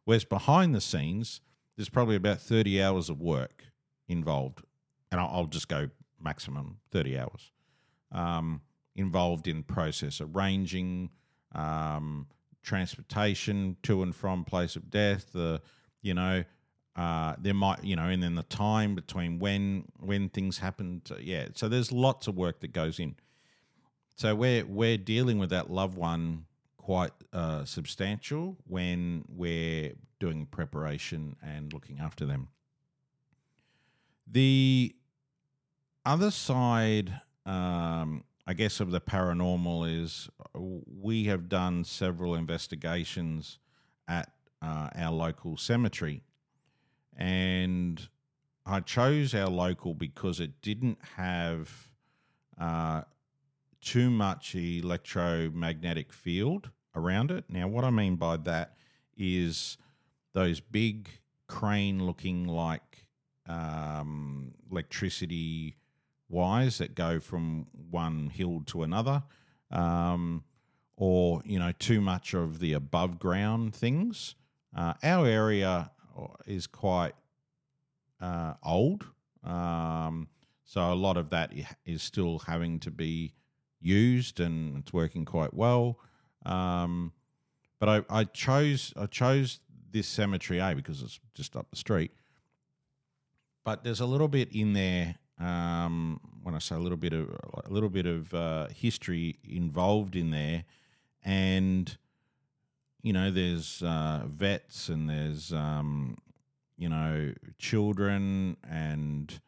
[0.06, 1.41] Whereas behind the scenes,
[1.75, 3.65] there's probably about 30 hours of work
[4.08, 4.62] involved,
[5.12, 5.89] and I'll, I'll just go
[6.21, 7.52] maximum 30 hours
[8.12, 8.62] um,
[8.95, 11.10] involved in process arranging,
[11.54, 12.28] um,
[12.63, 15.62] transportation to and from place of death, the
[16.02, 16.43] you know
[16.95, 21.17] uh, there might you know and then the time between when when things happen to,
[21.23, 23.15] yeah so there's lots of work that goes in
[24.19, 26.45] so we're we're dealing with that loved one
[26.77, 32.47] quite uh, substantial when we're doing preparation and looking after them
[34.27, 34.93] the
[36.05, 43.60] other side um, I guess, of the paranormal is uh, we have done several investigations
[44.08, 46.23] at uh, our local cemetery.
[47.15, 48.10] And
[48.65, 51.91] I chose our local because it didn't have
[52.60, 53.01] uh,
[53.82, 57.46] too much electromagnetic field around it.
[57.50, 58.76] Now, what I mean by that
[59.18, 59.78] is
[60.34, 61.10] those big
[61.48, 63.08] crane looking like
[63.48, 65.76] um, electricity
[66.30, 69.24] wires that go from one hill to another,
[69.72, 70.44] um,
[70.96, 74.36] or you know too much of the above ground things.
[74.76, 77.13] Uh, our area uh, is quite
[78.22, 79.06] uh, old,
[79.44, 80.28] um,
[80.63, 81.52] so a lot of that
[81.86, 83.34] is still having to be
[83.82, 86.00] used, and it's working quite well.
[86.46, 87.13] Um,
[87.80, 89.60] but I, I chose I chose
[89.92, 92.12] this cemetery A because it's just up the street.
[93.63, 97.30] But there's a little bit in there um, when I say a little bit of
[97.65, 100.65] a little bit of uh, history involved in there,
[101.24, 101.98] and
[103.02, 106.18] you know, there's uh, vets and there's um,
[106.78, 109.39] you know children and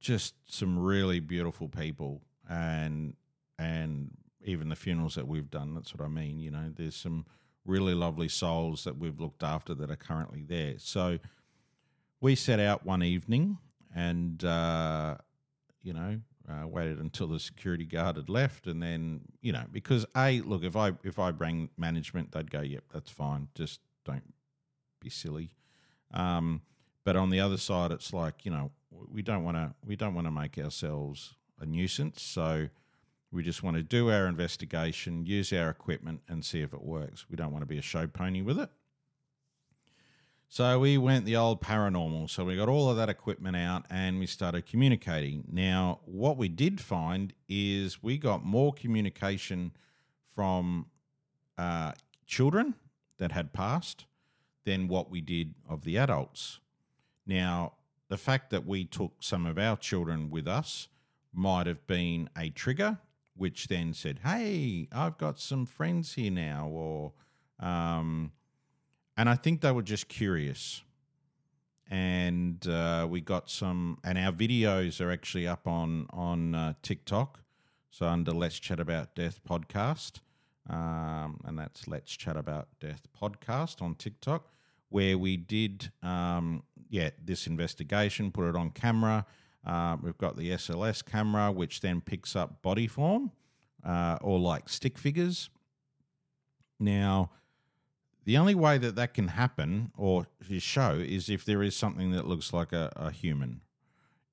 [0.00, 2.20] just some really beautiful people
[2.50, 3.14] and
[3.58, 4.10] and
[4.44, 5.74] even the funerals that we've done.
[5.74, 6.38] That's what I mean.
[6.38, 7.26] You know, there's some
[7.64, 10.74] really lovely souls that we've looked after that are currently there.
[10.78, 11.18] So
[12.20, 13.58] we set out one evening
[13.94, 15.16] and uh,
[15.82, 20.06] you know uh, waited until the security guard had left, and then you know because
[20.16, 24.34] a look if I if I bring management, they'd go, yep, that's fine, just don't
[25.00, 25.50] be silly.
[26.12, 26.62] Um,
[27.04, 28.70] but on the other side, it's like you know
[29.10, 32.68] we don't want to we don't want to make ourselves a nuisance, so
[33.32, 37.26] we just want to do our investigation, use our equipment, and see if it works.
[37.30, 38.68] We don't want to be a show pony with it.
[40.48, 42.28] So we went the old paranormal.
[42.28, 45.44] So we got all of that equipment out and we started communicating.
[45.50, 49.72] Now, what we did find is we got more communication
[50.34, 50.86] from
[51.56, 51.92] uh,
[52.26, 52.74] children
[53.16, 54.04] that had passed
[54.66, 56.60] than what we did of the adults.
[57.26, 57.72] Now,
[58.08, 60.88] the fact that we took some of our children with us
[61.32, 62.98] might have been a trigger,
[63.42, 67.12] which then said, "Hey, I've got some friends here now," or,
[67.58, 68.30] um,
[69.16, 70.82] and I think they were just curious,
[71.90, 77.40] and uh, we got some, and our videos are actually up on on uh, TikTok,
[77.90, 80.20] so under Let's Chat About Death podcast,
[80.70, 84.52] um, and that's Let's Chat About Death podcast on TikTok
[84.88, 89.24] where we did, um, yeah, this investigation, put it on camera.
[89.64, 93.30] Uh, we've got the SLS camera, which then picks up body form
[93.84, 95.50] uh, or like stick figures.
[96.80, 97.30] Now,
[98.24, 100.26] the only way that that can happen or
[100.58, 103.60] show is if there is something that looks like a, a human.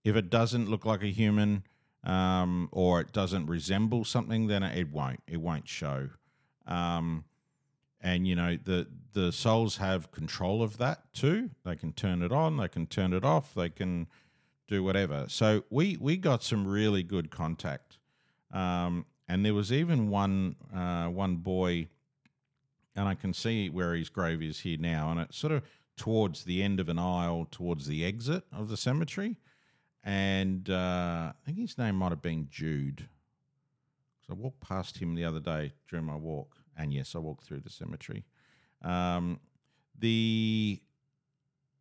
[0.03, 1.63] If it doesn't look like a human
[2.03, 5.21] um, or it doesn't resemble something, then it won't.
[5.27, 6.09] It won't show.
[6.65, 7.25] Um,
[8.01, 11.49] and you know the the souls have control of that too.
[11.65, 14.07] They can turn it on, they can turn it off, they can
[14.69, 15.25] do whatever.
[15.27, 17.97] So we we got some really good contact,
[18.53, 21.87] um, and there was even one uh, one boy,
[22.95, 25.63] and I can see where his grave is here now, and it's sort of
[25.97, 29.37] towards the end of an aisle, towards the exit of the cemetery,
[30.03, 33.09] and uh, I think his name might have been Jude.
[34.29, 37.61] I walked past him the other day during my walk, and yes, I walked through
[37.61, 38.25] the cemetery.
[38.83, 39.39] Um,
[39.97, 40.81] the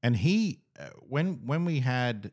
[0.03, 2.33] and he uh, when when we had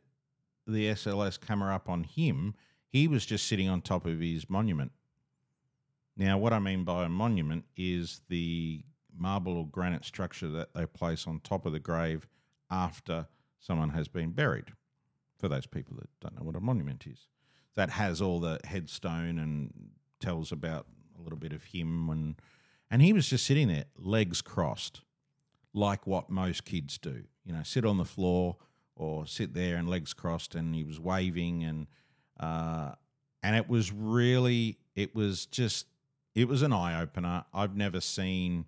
[0.68, 2.56] the SLS camera up on him,
[2.88, 4.92] he was just sitting on top of his monument.
[6.18, 8.84] Now, what I mean by a monument is the
[9.18, 12.28] marble or granite structure that they place on top of the grave
[12.70, 13.28] after
[13.60, 14.72] someone has been buried.
[15.38, 17.28] For those people that don't know what a monument is,
[17.76, 19.74] that has all the headstone and
[20.22, 20.88] tells about
[21.20, 22.36] a little bit of him and
[22.92, 25.02] and he was just sitting there, legs crossed,
[25.74, 27.24] like what most kids do.
[27.44, 28.58] You know, sit on the floor
[28.96, 31.88] or sit there and legs crossed, and he was waving, and
[32.40, 32.92] uh,
[33.44, 35.86] and it was really, it was just,
[36.34, 37.46] it was an eye opener.
[37.54, 38.66] I've never seen,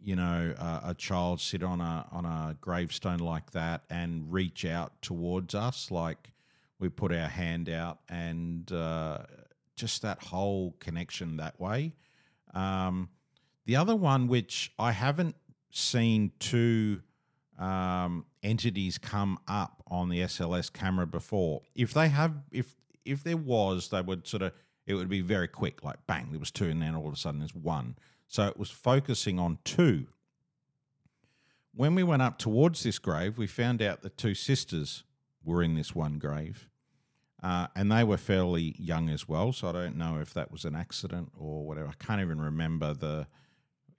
[0.00, 5.00] you know, a child sit on a on a gravestone like that and reach out
[5.02, 6.32] towards us, like
[6.78, 9.18] we put our hand out, and uh,
[9.76, 11.92] just that whole connection that way.
[12.54, 13.08] Um,
[13.64, 15.36] the other one, which I haven't
[15.70, 17.00] seen two
[17.58, 21.62] um, entities come up on the SLS camera before.
[21.74, 22.74] If they have, if
[23.04, 24.52] if there was, they would sort of
[24.86, 27.16] it would be very quick, like bang, there was two, and then all of a
[27.16, 27.96] sudden there's one.
[28.26, 30.06] So it was focusing on two.
[31.74, 35.04] When we went up towards this grave, we found out that two sisters
[35.44, 36.68] were in this one grave.
[37.42, 40.64] Uh, and they were fairly young as well, so I don't know if that was
[40.64, 41.88] an accident or whatever.
[41.88, 43.26] I can't even remember the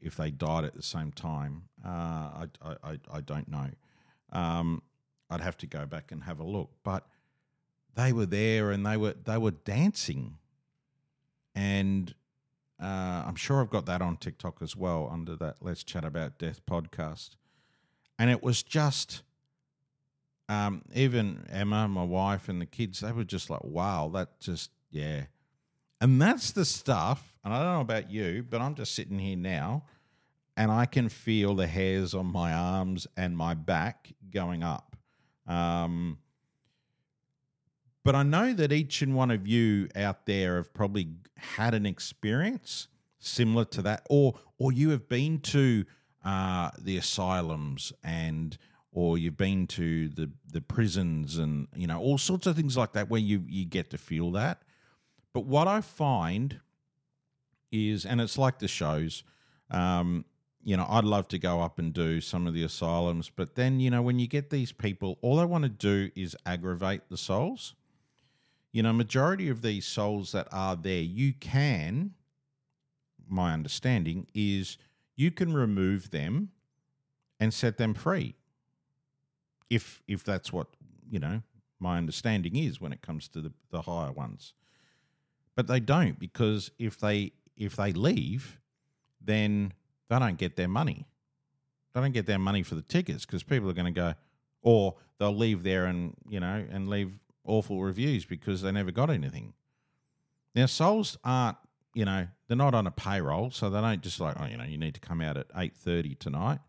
[0.04, 1.64] if they died at the same time.
[1.86, 2.48] Uh, I,
[2.84, 3.70] I, I don't know.
[4.32, 4.82] Um,
[5.30, 6.70] I'd have to go back and have a look.
[6.84, 7.08] But
[7.96, 10.38] they were there and they were they were dancing,
[11.56, 12.14] and
[12.82, 16.38] uh, I'm sure I've got that on TikTok as well under that Let's Chat About
[16.38, 17.32] Death podcast.
[18.20, 19.24] And it was just,
[20.50, 24.70] um, even Emma, my wife, and the kids, they were just like, wow, that just,
[24.92, 25.24] yeah.
[26.00, 29.38] And that's the stuff, and I don't know about you, but I'm just sitting here
[29.38, 29.86] now
[30.56, 34.96] and I can feel the hairs on my arms and my back going up.
[35.48, 36.20] Um,
[38.04, 41.86] but I know that each and one of you out there have probably had an
[41.86, 42.88] experience
[43.20, 45.86] similar to that, or or you have been to
[46.24, 48.58] uh, the asylums and
[48.92, 52.94] or you've been to the the prisons and you know all sorts of things like
[52.94, 54.62] that where you you get to feel that.
[55.34, 56.60] But what I find
[57.72, 59.24] is, and it's like the shows.
[59.72, 60.26] Um,
[60.64, 63.80] you know, I'd love to go up and do some of the asylums, but then,
[63.80, 67.18] you know, when you get these people, all they want to do is aggravate the
[67.18, 67.76] souls.
[68.72, 72.14] You know, majority of these souls that are there, you can,
[73.28, 74.78] my understanding is
[75.16, 76.50] you can remove them
[77.40, 78.36] and set them free.
[79.70, 80.68] If if that's what,
[81.10, 81.42] you know,
[81.80, 84.54] my understanding is when it comes to the, the higher ones.
[85.56, 88.60] But they don't because if they if they leave,
[89.22, 89.74] then
[90.10, 91.08] they don't get their money.
[91.94, 94.14] They don't get their money for the tickets because people are going to go,
[94.62, 99.10] or they'll leave there and you know and leave awful reviews because they never got
[99.10, 99.54] anything.
[100.56, 101.58] Now souls aren't
[101.94, 104.64] you know they're not on a payroll, so they don't just like oh you know
[104.64, 106.60] you need to come out at eight thirty tonight.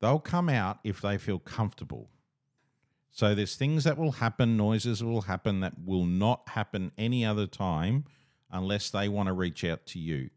[0.00, 2.08] They'll come out if they feel comfortable.
[3.10, 7.46] So there's things that will happen, noises will happen that will not happen any other
[7.46, 8.06] time
[8.50, 10.30] unless they want to reach out to you.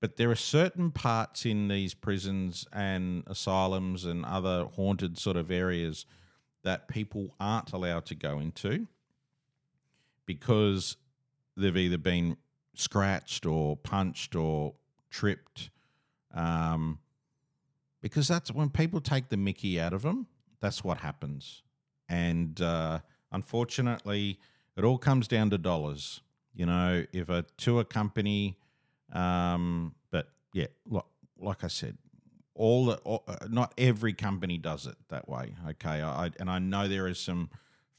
[0.00, 5.50] But there are certain parts in these prisons and asylums and other haunted sort of
[5.50, 6.06] areas
[6.62, 8.86] that people aren't allowed to go into
[10.26, 10.96] because
[11.56, 12.36] they've either been
[12.74, 14.74] scratched or punched or
[15.10, 15.70] tripped.
[16.32, 17.00] Um,
[18.00, 20.26] because that's when people take the mickey out of them,
[20.60, 21.62] that's what happens.
[22.08, 23.00] And uh,
[23.32, 24.38] unfortunately,
[24.76, 26.20] it all comes down to dollars.
[26.54, 28.58] You know, if a tour company,
[29.12, 31.04] um, but yeah, like,
[31.38, 31.98] like I said,
[32.54, 35.54] all, the, all, uh, not every company does it that way.
[35.70, 37.50] Okay, I, and I know there is some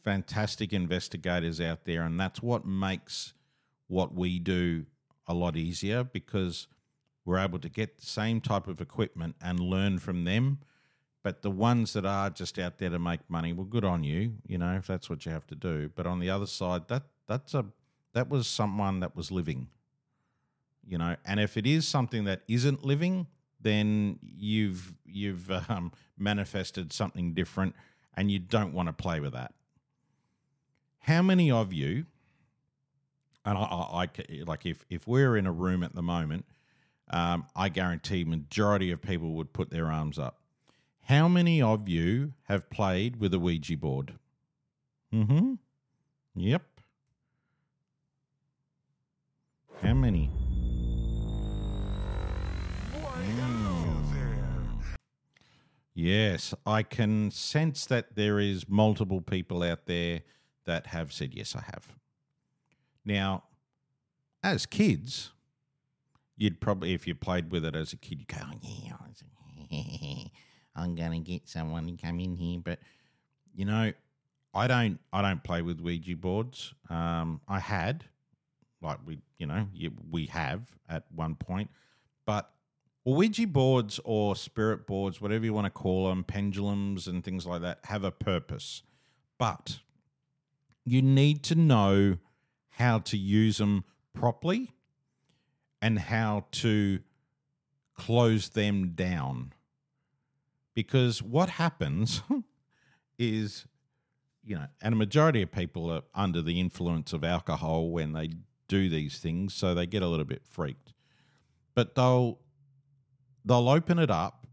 [0.04, 3.34] fantastic investigators out there, and that's what makes
[3.88, 4.86] what we do
[5.28, 6.68] a lot easier because
[7.26, 10.60] we're able to get the same type of equipment and learn from them.
[11.22, 14.34] But the ones that are just out there to make money, well, good on you,
[14.48, 15.92] you know, if that's what you have to do.
[15.94, 17.66] But on the other side, that that's a
[18.14, 19.68] that was someone that was living,
[20.90, 21.16] you know.
[21.26, 23.28] And if it is something that isn't living,
[23.62, 27.76] then you've you've um, manifested something different,
[28.16, 29.54] and you don't want to play with that.
[31.00, 32.06] How many of you?
[33.46, 34.10] And I, I, I
[34.46, 36.46] like if if we're in a room at the moment
[37.10, 40.40] um, I guarantee majority of people would put their arms up.
[41.04, 44.14] How many of you have played with a Ouija board?
[45.14, 45.56] Mm-hmm.
[46.36, 46.62] Yep.
[49.82, 50.30] How many?
[56.00, 60.22] Yes, I can sense that there is multiple people out there
[60.66, 61.94] that have said yes, I have.
[63.04, 63.44] Now,
[64.42, 65.32] as kids,
[66.38, 68.60] you'd probably, if you played with it as a kid, you go, oh,
[69.70, 70.24] yeah,
[70.82, 72.62] I'm gonna get someone to come in here.
[72.64, 72.80] But
[73.54, 73.92] you know,
[74.54, 76.74] I don't, I don't play with Ouija boards.
[76.90, 78.06] Um, I had,
[78.82, 79.68] like we, you know,
[80.10, 81.70] we have at one point,
[82.26, 82.50] but
[83.16, 87.62] Ouija boards or spirit boards, whatever you want to call them, pendulums and things like
[87.62, 88.84] that, have a purpose.
[89.38, 89.80] But
[90.86, 92.18] you need to know
[92.70, 93.84] how to use them
[94.14, 94.72] properly
[95.82, 97.00] and how to
[97.96, 99.54] close them down.
[100.74, 102.22] Because what happens
[103.20, 103.66] is,
[104.44, 108.32] you know, and a majority of people are under the influence of alcohol when they
[108.68, 110.94] do these things, so they get a little bit freaked.
[111.76, 112.40] But they'll
[113.50, 114.48] they'll open it up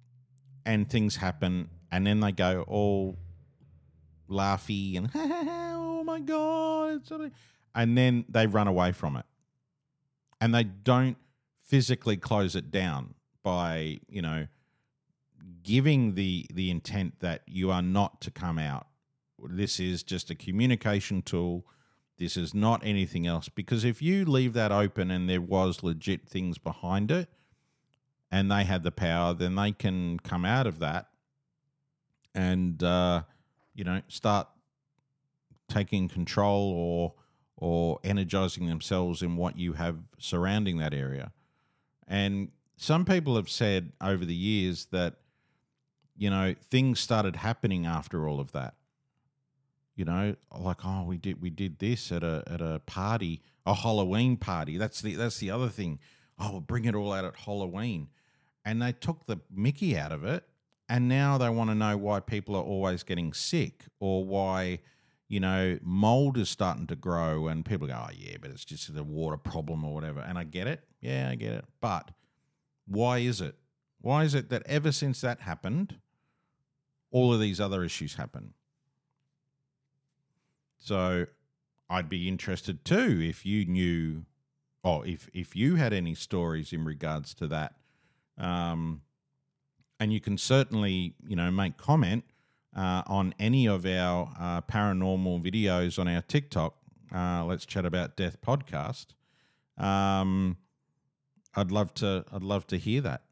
[0.64, 3.16] and things happen and then they go all
[4.28, 7.01] laughy and oh my god
[7.76, 9.26] and then they run away from it.
[10.40, 11.18] And they don't
[11.62, 14.47] physically close it down by you know
[15.62, 18.88] giving the the intent that you are not to come out.
[19.38, 21.66] This is just a communication tool.
[22.18, 23.51] This is not anything else.
[23.51, 27.28] Because if you leave that open and there was legit things behind it
[28.31, 31.09] and they had the power then they can come out of that
[32.35, 33.22] and uh,
[33.74, 34.49] you know start
[35.68, 37.14] taking control or
[37.57, 41.33] or energizing themselves in what you have surrounding that area.
[42.07, 45.14] And some people have said over the years that,
[46.16, 48.74] you know, things started happening after all of that.
[49.95, 53.72] You know, like oh, we did we did this at a at a party, a
[53.72, 54.77] Halloween party.
[54.77, 56.01] That's the that's the other thing.
[56.39, 58.09] Oh, we'll bring it all out at Halloween,
[58.67, 60.45] and they took the Mickey out of it,
[60.91, 64.81] and now they want to know why people are always getting sick or why
[65.29, 68.89] you know, mold is starting to grow, and people go, oh, yeah, but it's just
[68.97, 70.21] a water problem or whatever.
[70.21, 70.85] And I get it.
[71.01, 71.64] Yeah, I get it.
[71.81, 72.12] But
[72.87, 73.57] why is it?
[74.01, 75.99] Why is it that ever since that happened,
[77.11, 78.55] all of these other issues happen?
[80.79, 81.27] So
[81.91, 84.27] I'd be interested too if you knew,
[84.85, 87.75] or if, if you had any stories in regards to that.
[88.39, 89.03] Um,
[89.99, 92.24] and you can certainly, you know, make comment
[92.76, 96.74] uh, on any of our uh, paranormal videos on our TikTok,
[97.14, 99.07] uh, Let's Chat About Death podcast,
[99.78, 100.59] um,
[101.55, 102.24] I'd love to.
[102.32, 103.22] I'd love to hear that.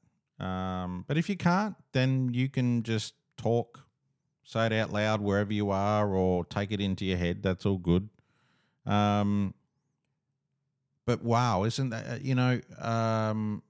[0.44, 3.84] Um, but if you can't, then you can just talk,
[4.42, 7.42] say it out loud wherever you are, or take it into your head.
[7.42, 8.09] That's all good.
[8.86, 9.55] Um,
[11.07, 12.61] but wow, isn't that you know?
[12.80, 13.62] Um,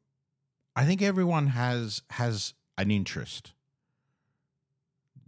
[0.76, 3.52] I think everyone has has an interest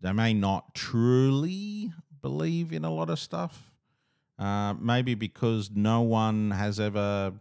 [0.00, 1.92] they may not truly
[2.22, 3.72] believe in a lot of stuff.
[4.38, 7.32] Uh, maybe because no one has ever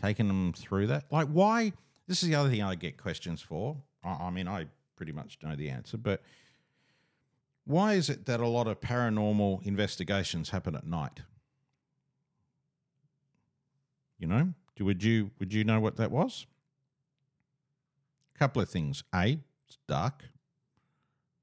[0.00, 1.04] taken them through that.
[1.10, 1.72] Like, why?
[2.06, 3.78] This is the other thing I get questions for.
[4.04, 4.66] I, I mean, I
[4.96, 6.22] pretty much know the answer, but
[7.64, 11.20] why is it that a lot of paranormal investigations happen at night?
[14.18, 16.46] You know, would you would you know what that was?
[18.38, 19.04] Couple of things.
[19.14, 20.24] A, it's dark.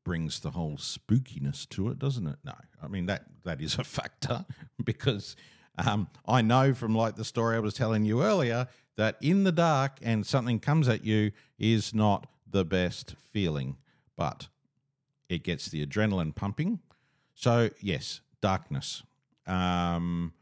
[0.03, 2.37] brings the whole spookiness to it, doesn't it?
[2.43, 4.45] No, I mean that that is a factor
[4.83, 5.35] because
[5.77, 8.67] um, I know from like the story I was telling you earlier
[8.97, 13.77] that in the dark and something comes at you is not the best feeling,
[14.17, 14.47] but
[15.29, 16.79] it gets the adrenaline pumping.
[17.33, 19.03] So yes, darkness.
[19.47, 20.33] Um,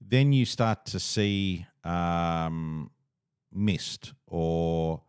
[0.00, 2.90] then you start to see um,
[3.52, 5.00] mist or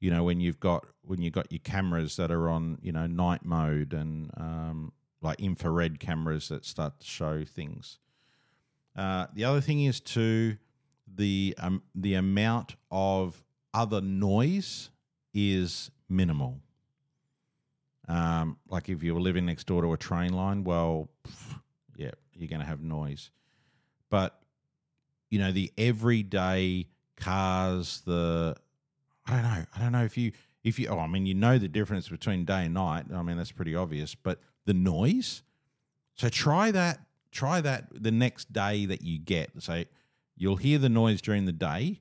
[0.00, 3.06] you know when you've got when you've got your cameras that are on you know
[3.06, 7.98] night mode and um, like infrared cameras that start to show things.
[8.96, 10.56] Uh, the other thing is too
[11.12, 13.42] the um, the amount of
[13.74, 14.90] other noise
[15.34, 16.60] is minimal.
[18.08, 21.60] Um, like if you were living next door to a train line well pff,
[21.96, 23.30] yeah you're going to have noise.
[24.10, 24.38] But
[25.30, 28.56] you know the everyday cars the
[29.28, 29.64] I don't know.
[29.76, 30.32] I don't know if you
[30.64, 30.88] if you.
[30.88, 33.06] Oh, I mean, you know the difference between day and night.
[33.14, 34.14] I mean, that's pretty obvious.
[34.14, 35.42] But the noise.
[36.14, 37.00] So try that.
[37.30, 39.50] Try that the next day that you get.
[39.58, 39.84] So
[40.36, 42.00] you'll hear the noise during the day,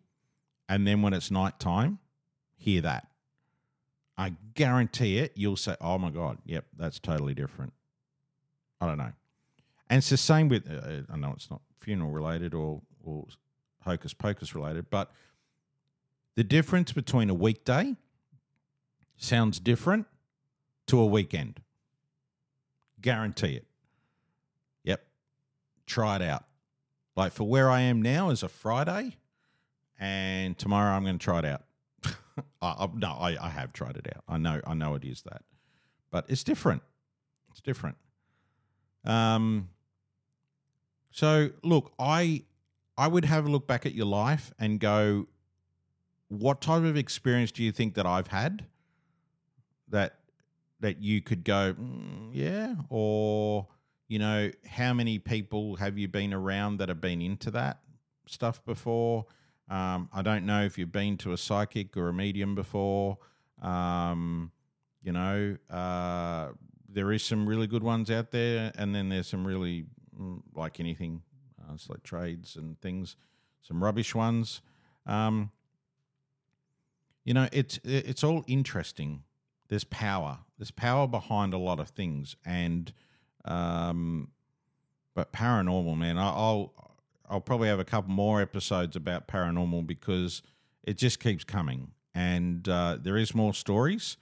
[0.69, 1.99] and then when it's nighttime,
[2.55, 3.07] hear that.
[4.17, 5.33] I guarantee it.
[5.35, 7.73] You'll say, "Oh my god, yep, that's totally different."
[8.79, 9.11] I don't know.
[9.89, 10.69] And it's the same with.
[10.69, 13.27] Uh, I know it's not funeral related or or
[13.81, 15.11] hocus pocus related, but
[16.37, 17.95] the difference between a weekday
[19.17, 20.05] sounds different
[20.85, 21.59] to a weekend.
[23.01, 23.65] Guarantee it.
[24.83, 25.03] Yep.
[25.87, 26.45] Try it out.
[27.15, 29.17] Like for where I am now is a Friday,
[29.99, 31.63] and tomorrow I'm going to try it out.
[32.61, 34.23] I, I, no, I, I have tried it out.
[34.27, 35.41] I know, I know it is that,
[36.11, 36.83] but it's different.
[37.49, 37.97] It's different.
[39.03, 39.69] Um.
[41.09, 42.43] So look, I
[42.95, 45.25] I would have a look back at your life and go,
[46.29, 48.65] what type of experience do you think that I've had
[49.89, 50.15] that
[50.79, 53.67] that you could go, mm, yeah, or
[54.07, 57.79] you know, how many people have you been around that have been into that
[58.25, 59.25] stuff before?
[59.69, 63.17] Um, I don't know if you've been to a psychic or a medium before.
[63.61, 64.51] Um,
[65.03, 66.49] you know, uh,
[66.87, 69.85] there is some really good ones out there, and then there's some really
[70.19, 71.21] mm, like anything,
[71.59, 73.17] uh, it's like trades and things,
[73.61, 74.61] some rubbish ones.
[75.05, 75.51] Um,
[77.27, 79.23] you know, it's it's all interesting.
[79.67, 80.37] There's power.
[80.57, 82.93] There's power behind a lot of things, and
[83.43, 84.29] um,
[85.13, 86.71] but paranormal, man, I'll
[87.29, 90.41] I'll probably have a couple more episodes about paranormal because
[90.83, 94.15] it just keeps coming, and uh, there is more stories.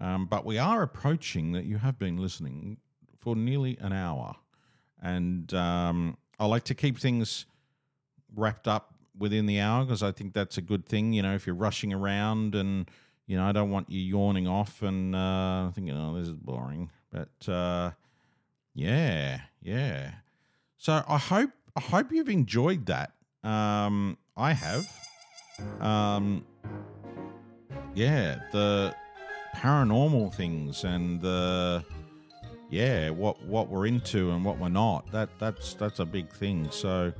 [0.00, 1.66] Um, but we are approaching that.
[1.66, 2.78] You have been listening
[3.16, 4.34] for nearly an hour,
[5.00, 7.46] and um, I like to keep things
[8.34, 11.12] wrapped up within the hour because I think that's a good thing.
[11.12, 12.90] You know, if you're rushing around and
[13.26, 16.90] you know, I don't want you yawning off and uh, thinking, oh, this is boring.
[17.12, 17.92] But uh,
[18.74, 20.12] yeah, yeah.
[20.78, 23.12] So I hope I hope you've enjoyed that.
[23.44, 24.86] Um, I have.
[25.80, 26.44] Um,
[27.94, 28.94] yeah, the
[29.56, 31.84] paranormal things and the
[32.70, 35.10] yeah, what what we're into and what we're not.
[35.12, 36.68] That that's that's a big thing.
[36.70, 37.12] So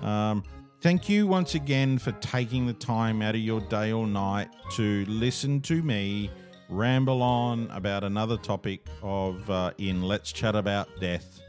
[0.00, 0.44] um,
[0.82, 5.04] Thank you once again for taking the time out of your day or night to
[5.06, 6.28] listen to me
[6.68, 11.40] ramble on about another topic of uh, in Let's Chat About Death.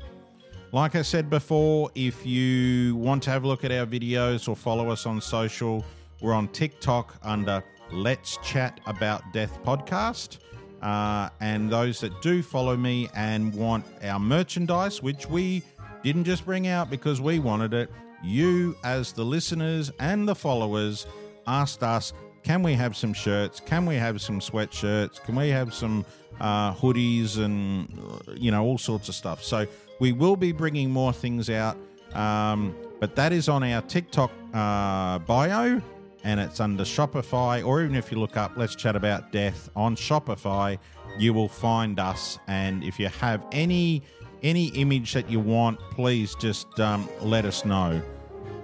[0.71, 4.55] Like I said before, if you want to have a look at our videos or
[4.55, 5.83] follow us on social,
[6.21, 10.37] we're on TikTok under Let's Chat About Death podcast.
[10.83, 15.63] Uh, and those that do follow me and want our merchandise, which we
[16.03, 17.89] didn't just bring out because we wanted it,
[18.23, 21.05] you, as the listeners and the followers,
[21.45, 22.13] asked us
[22.43, 23.61] can we have some shirts?
[23.61, 25.23] Can we have some sweatshirts?
[25.23, 26.05] Can we have some
[26.41, 27.87] uh, hoodies and,
[28.35, 29.41] you know, all sorts of stuff?
[29.41, 29.65] So
[29.99, 31.77] we will be bringing more things out.
[32.13, 35.81] Um, but that is on our TikTok uh, bio
[36.25, 39.95] and it's under Shopify, or even if you look up Let's Chat About Death on
[39.95, 40.77] Shopify,
[41.17, 42.39] you will find us.
[42.47, 44.03] And if you have any
[44.41, 48.01] any image that you want, please just um, let us know.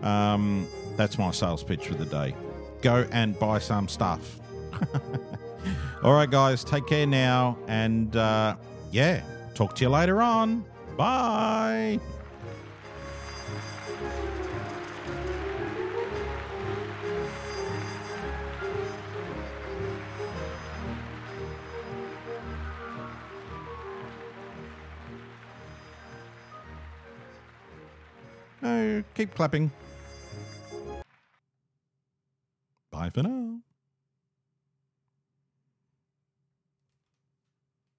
[0.03, 2.35] Um, that's my sales pitch for the day.
[2.81, 4.39] Go and buy some stuff.
[6.03, 7.57] All right, guys, take care now.
[7.67, 8.55] And uh,
[8.91, 9.21] yeah,
[9.53, 10.65] talk to you later on.
[10.97, 11.99] Bye.
[28.61, 29.71] No, keep clapping.
[32.91, 33.61] Bye for now.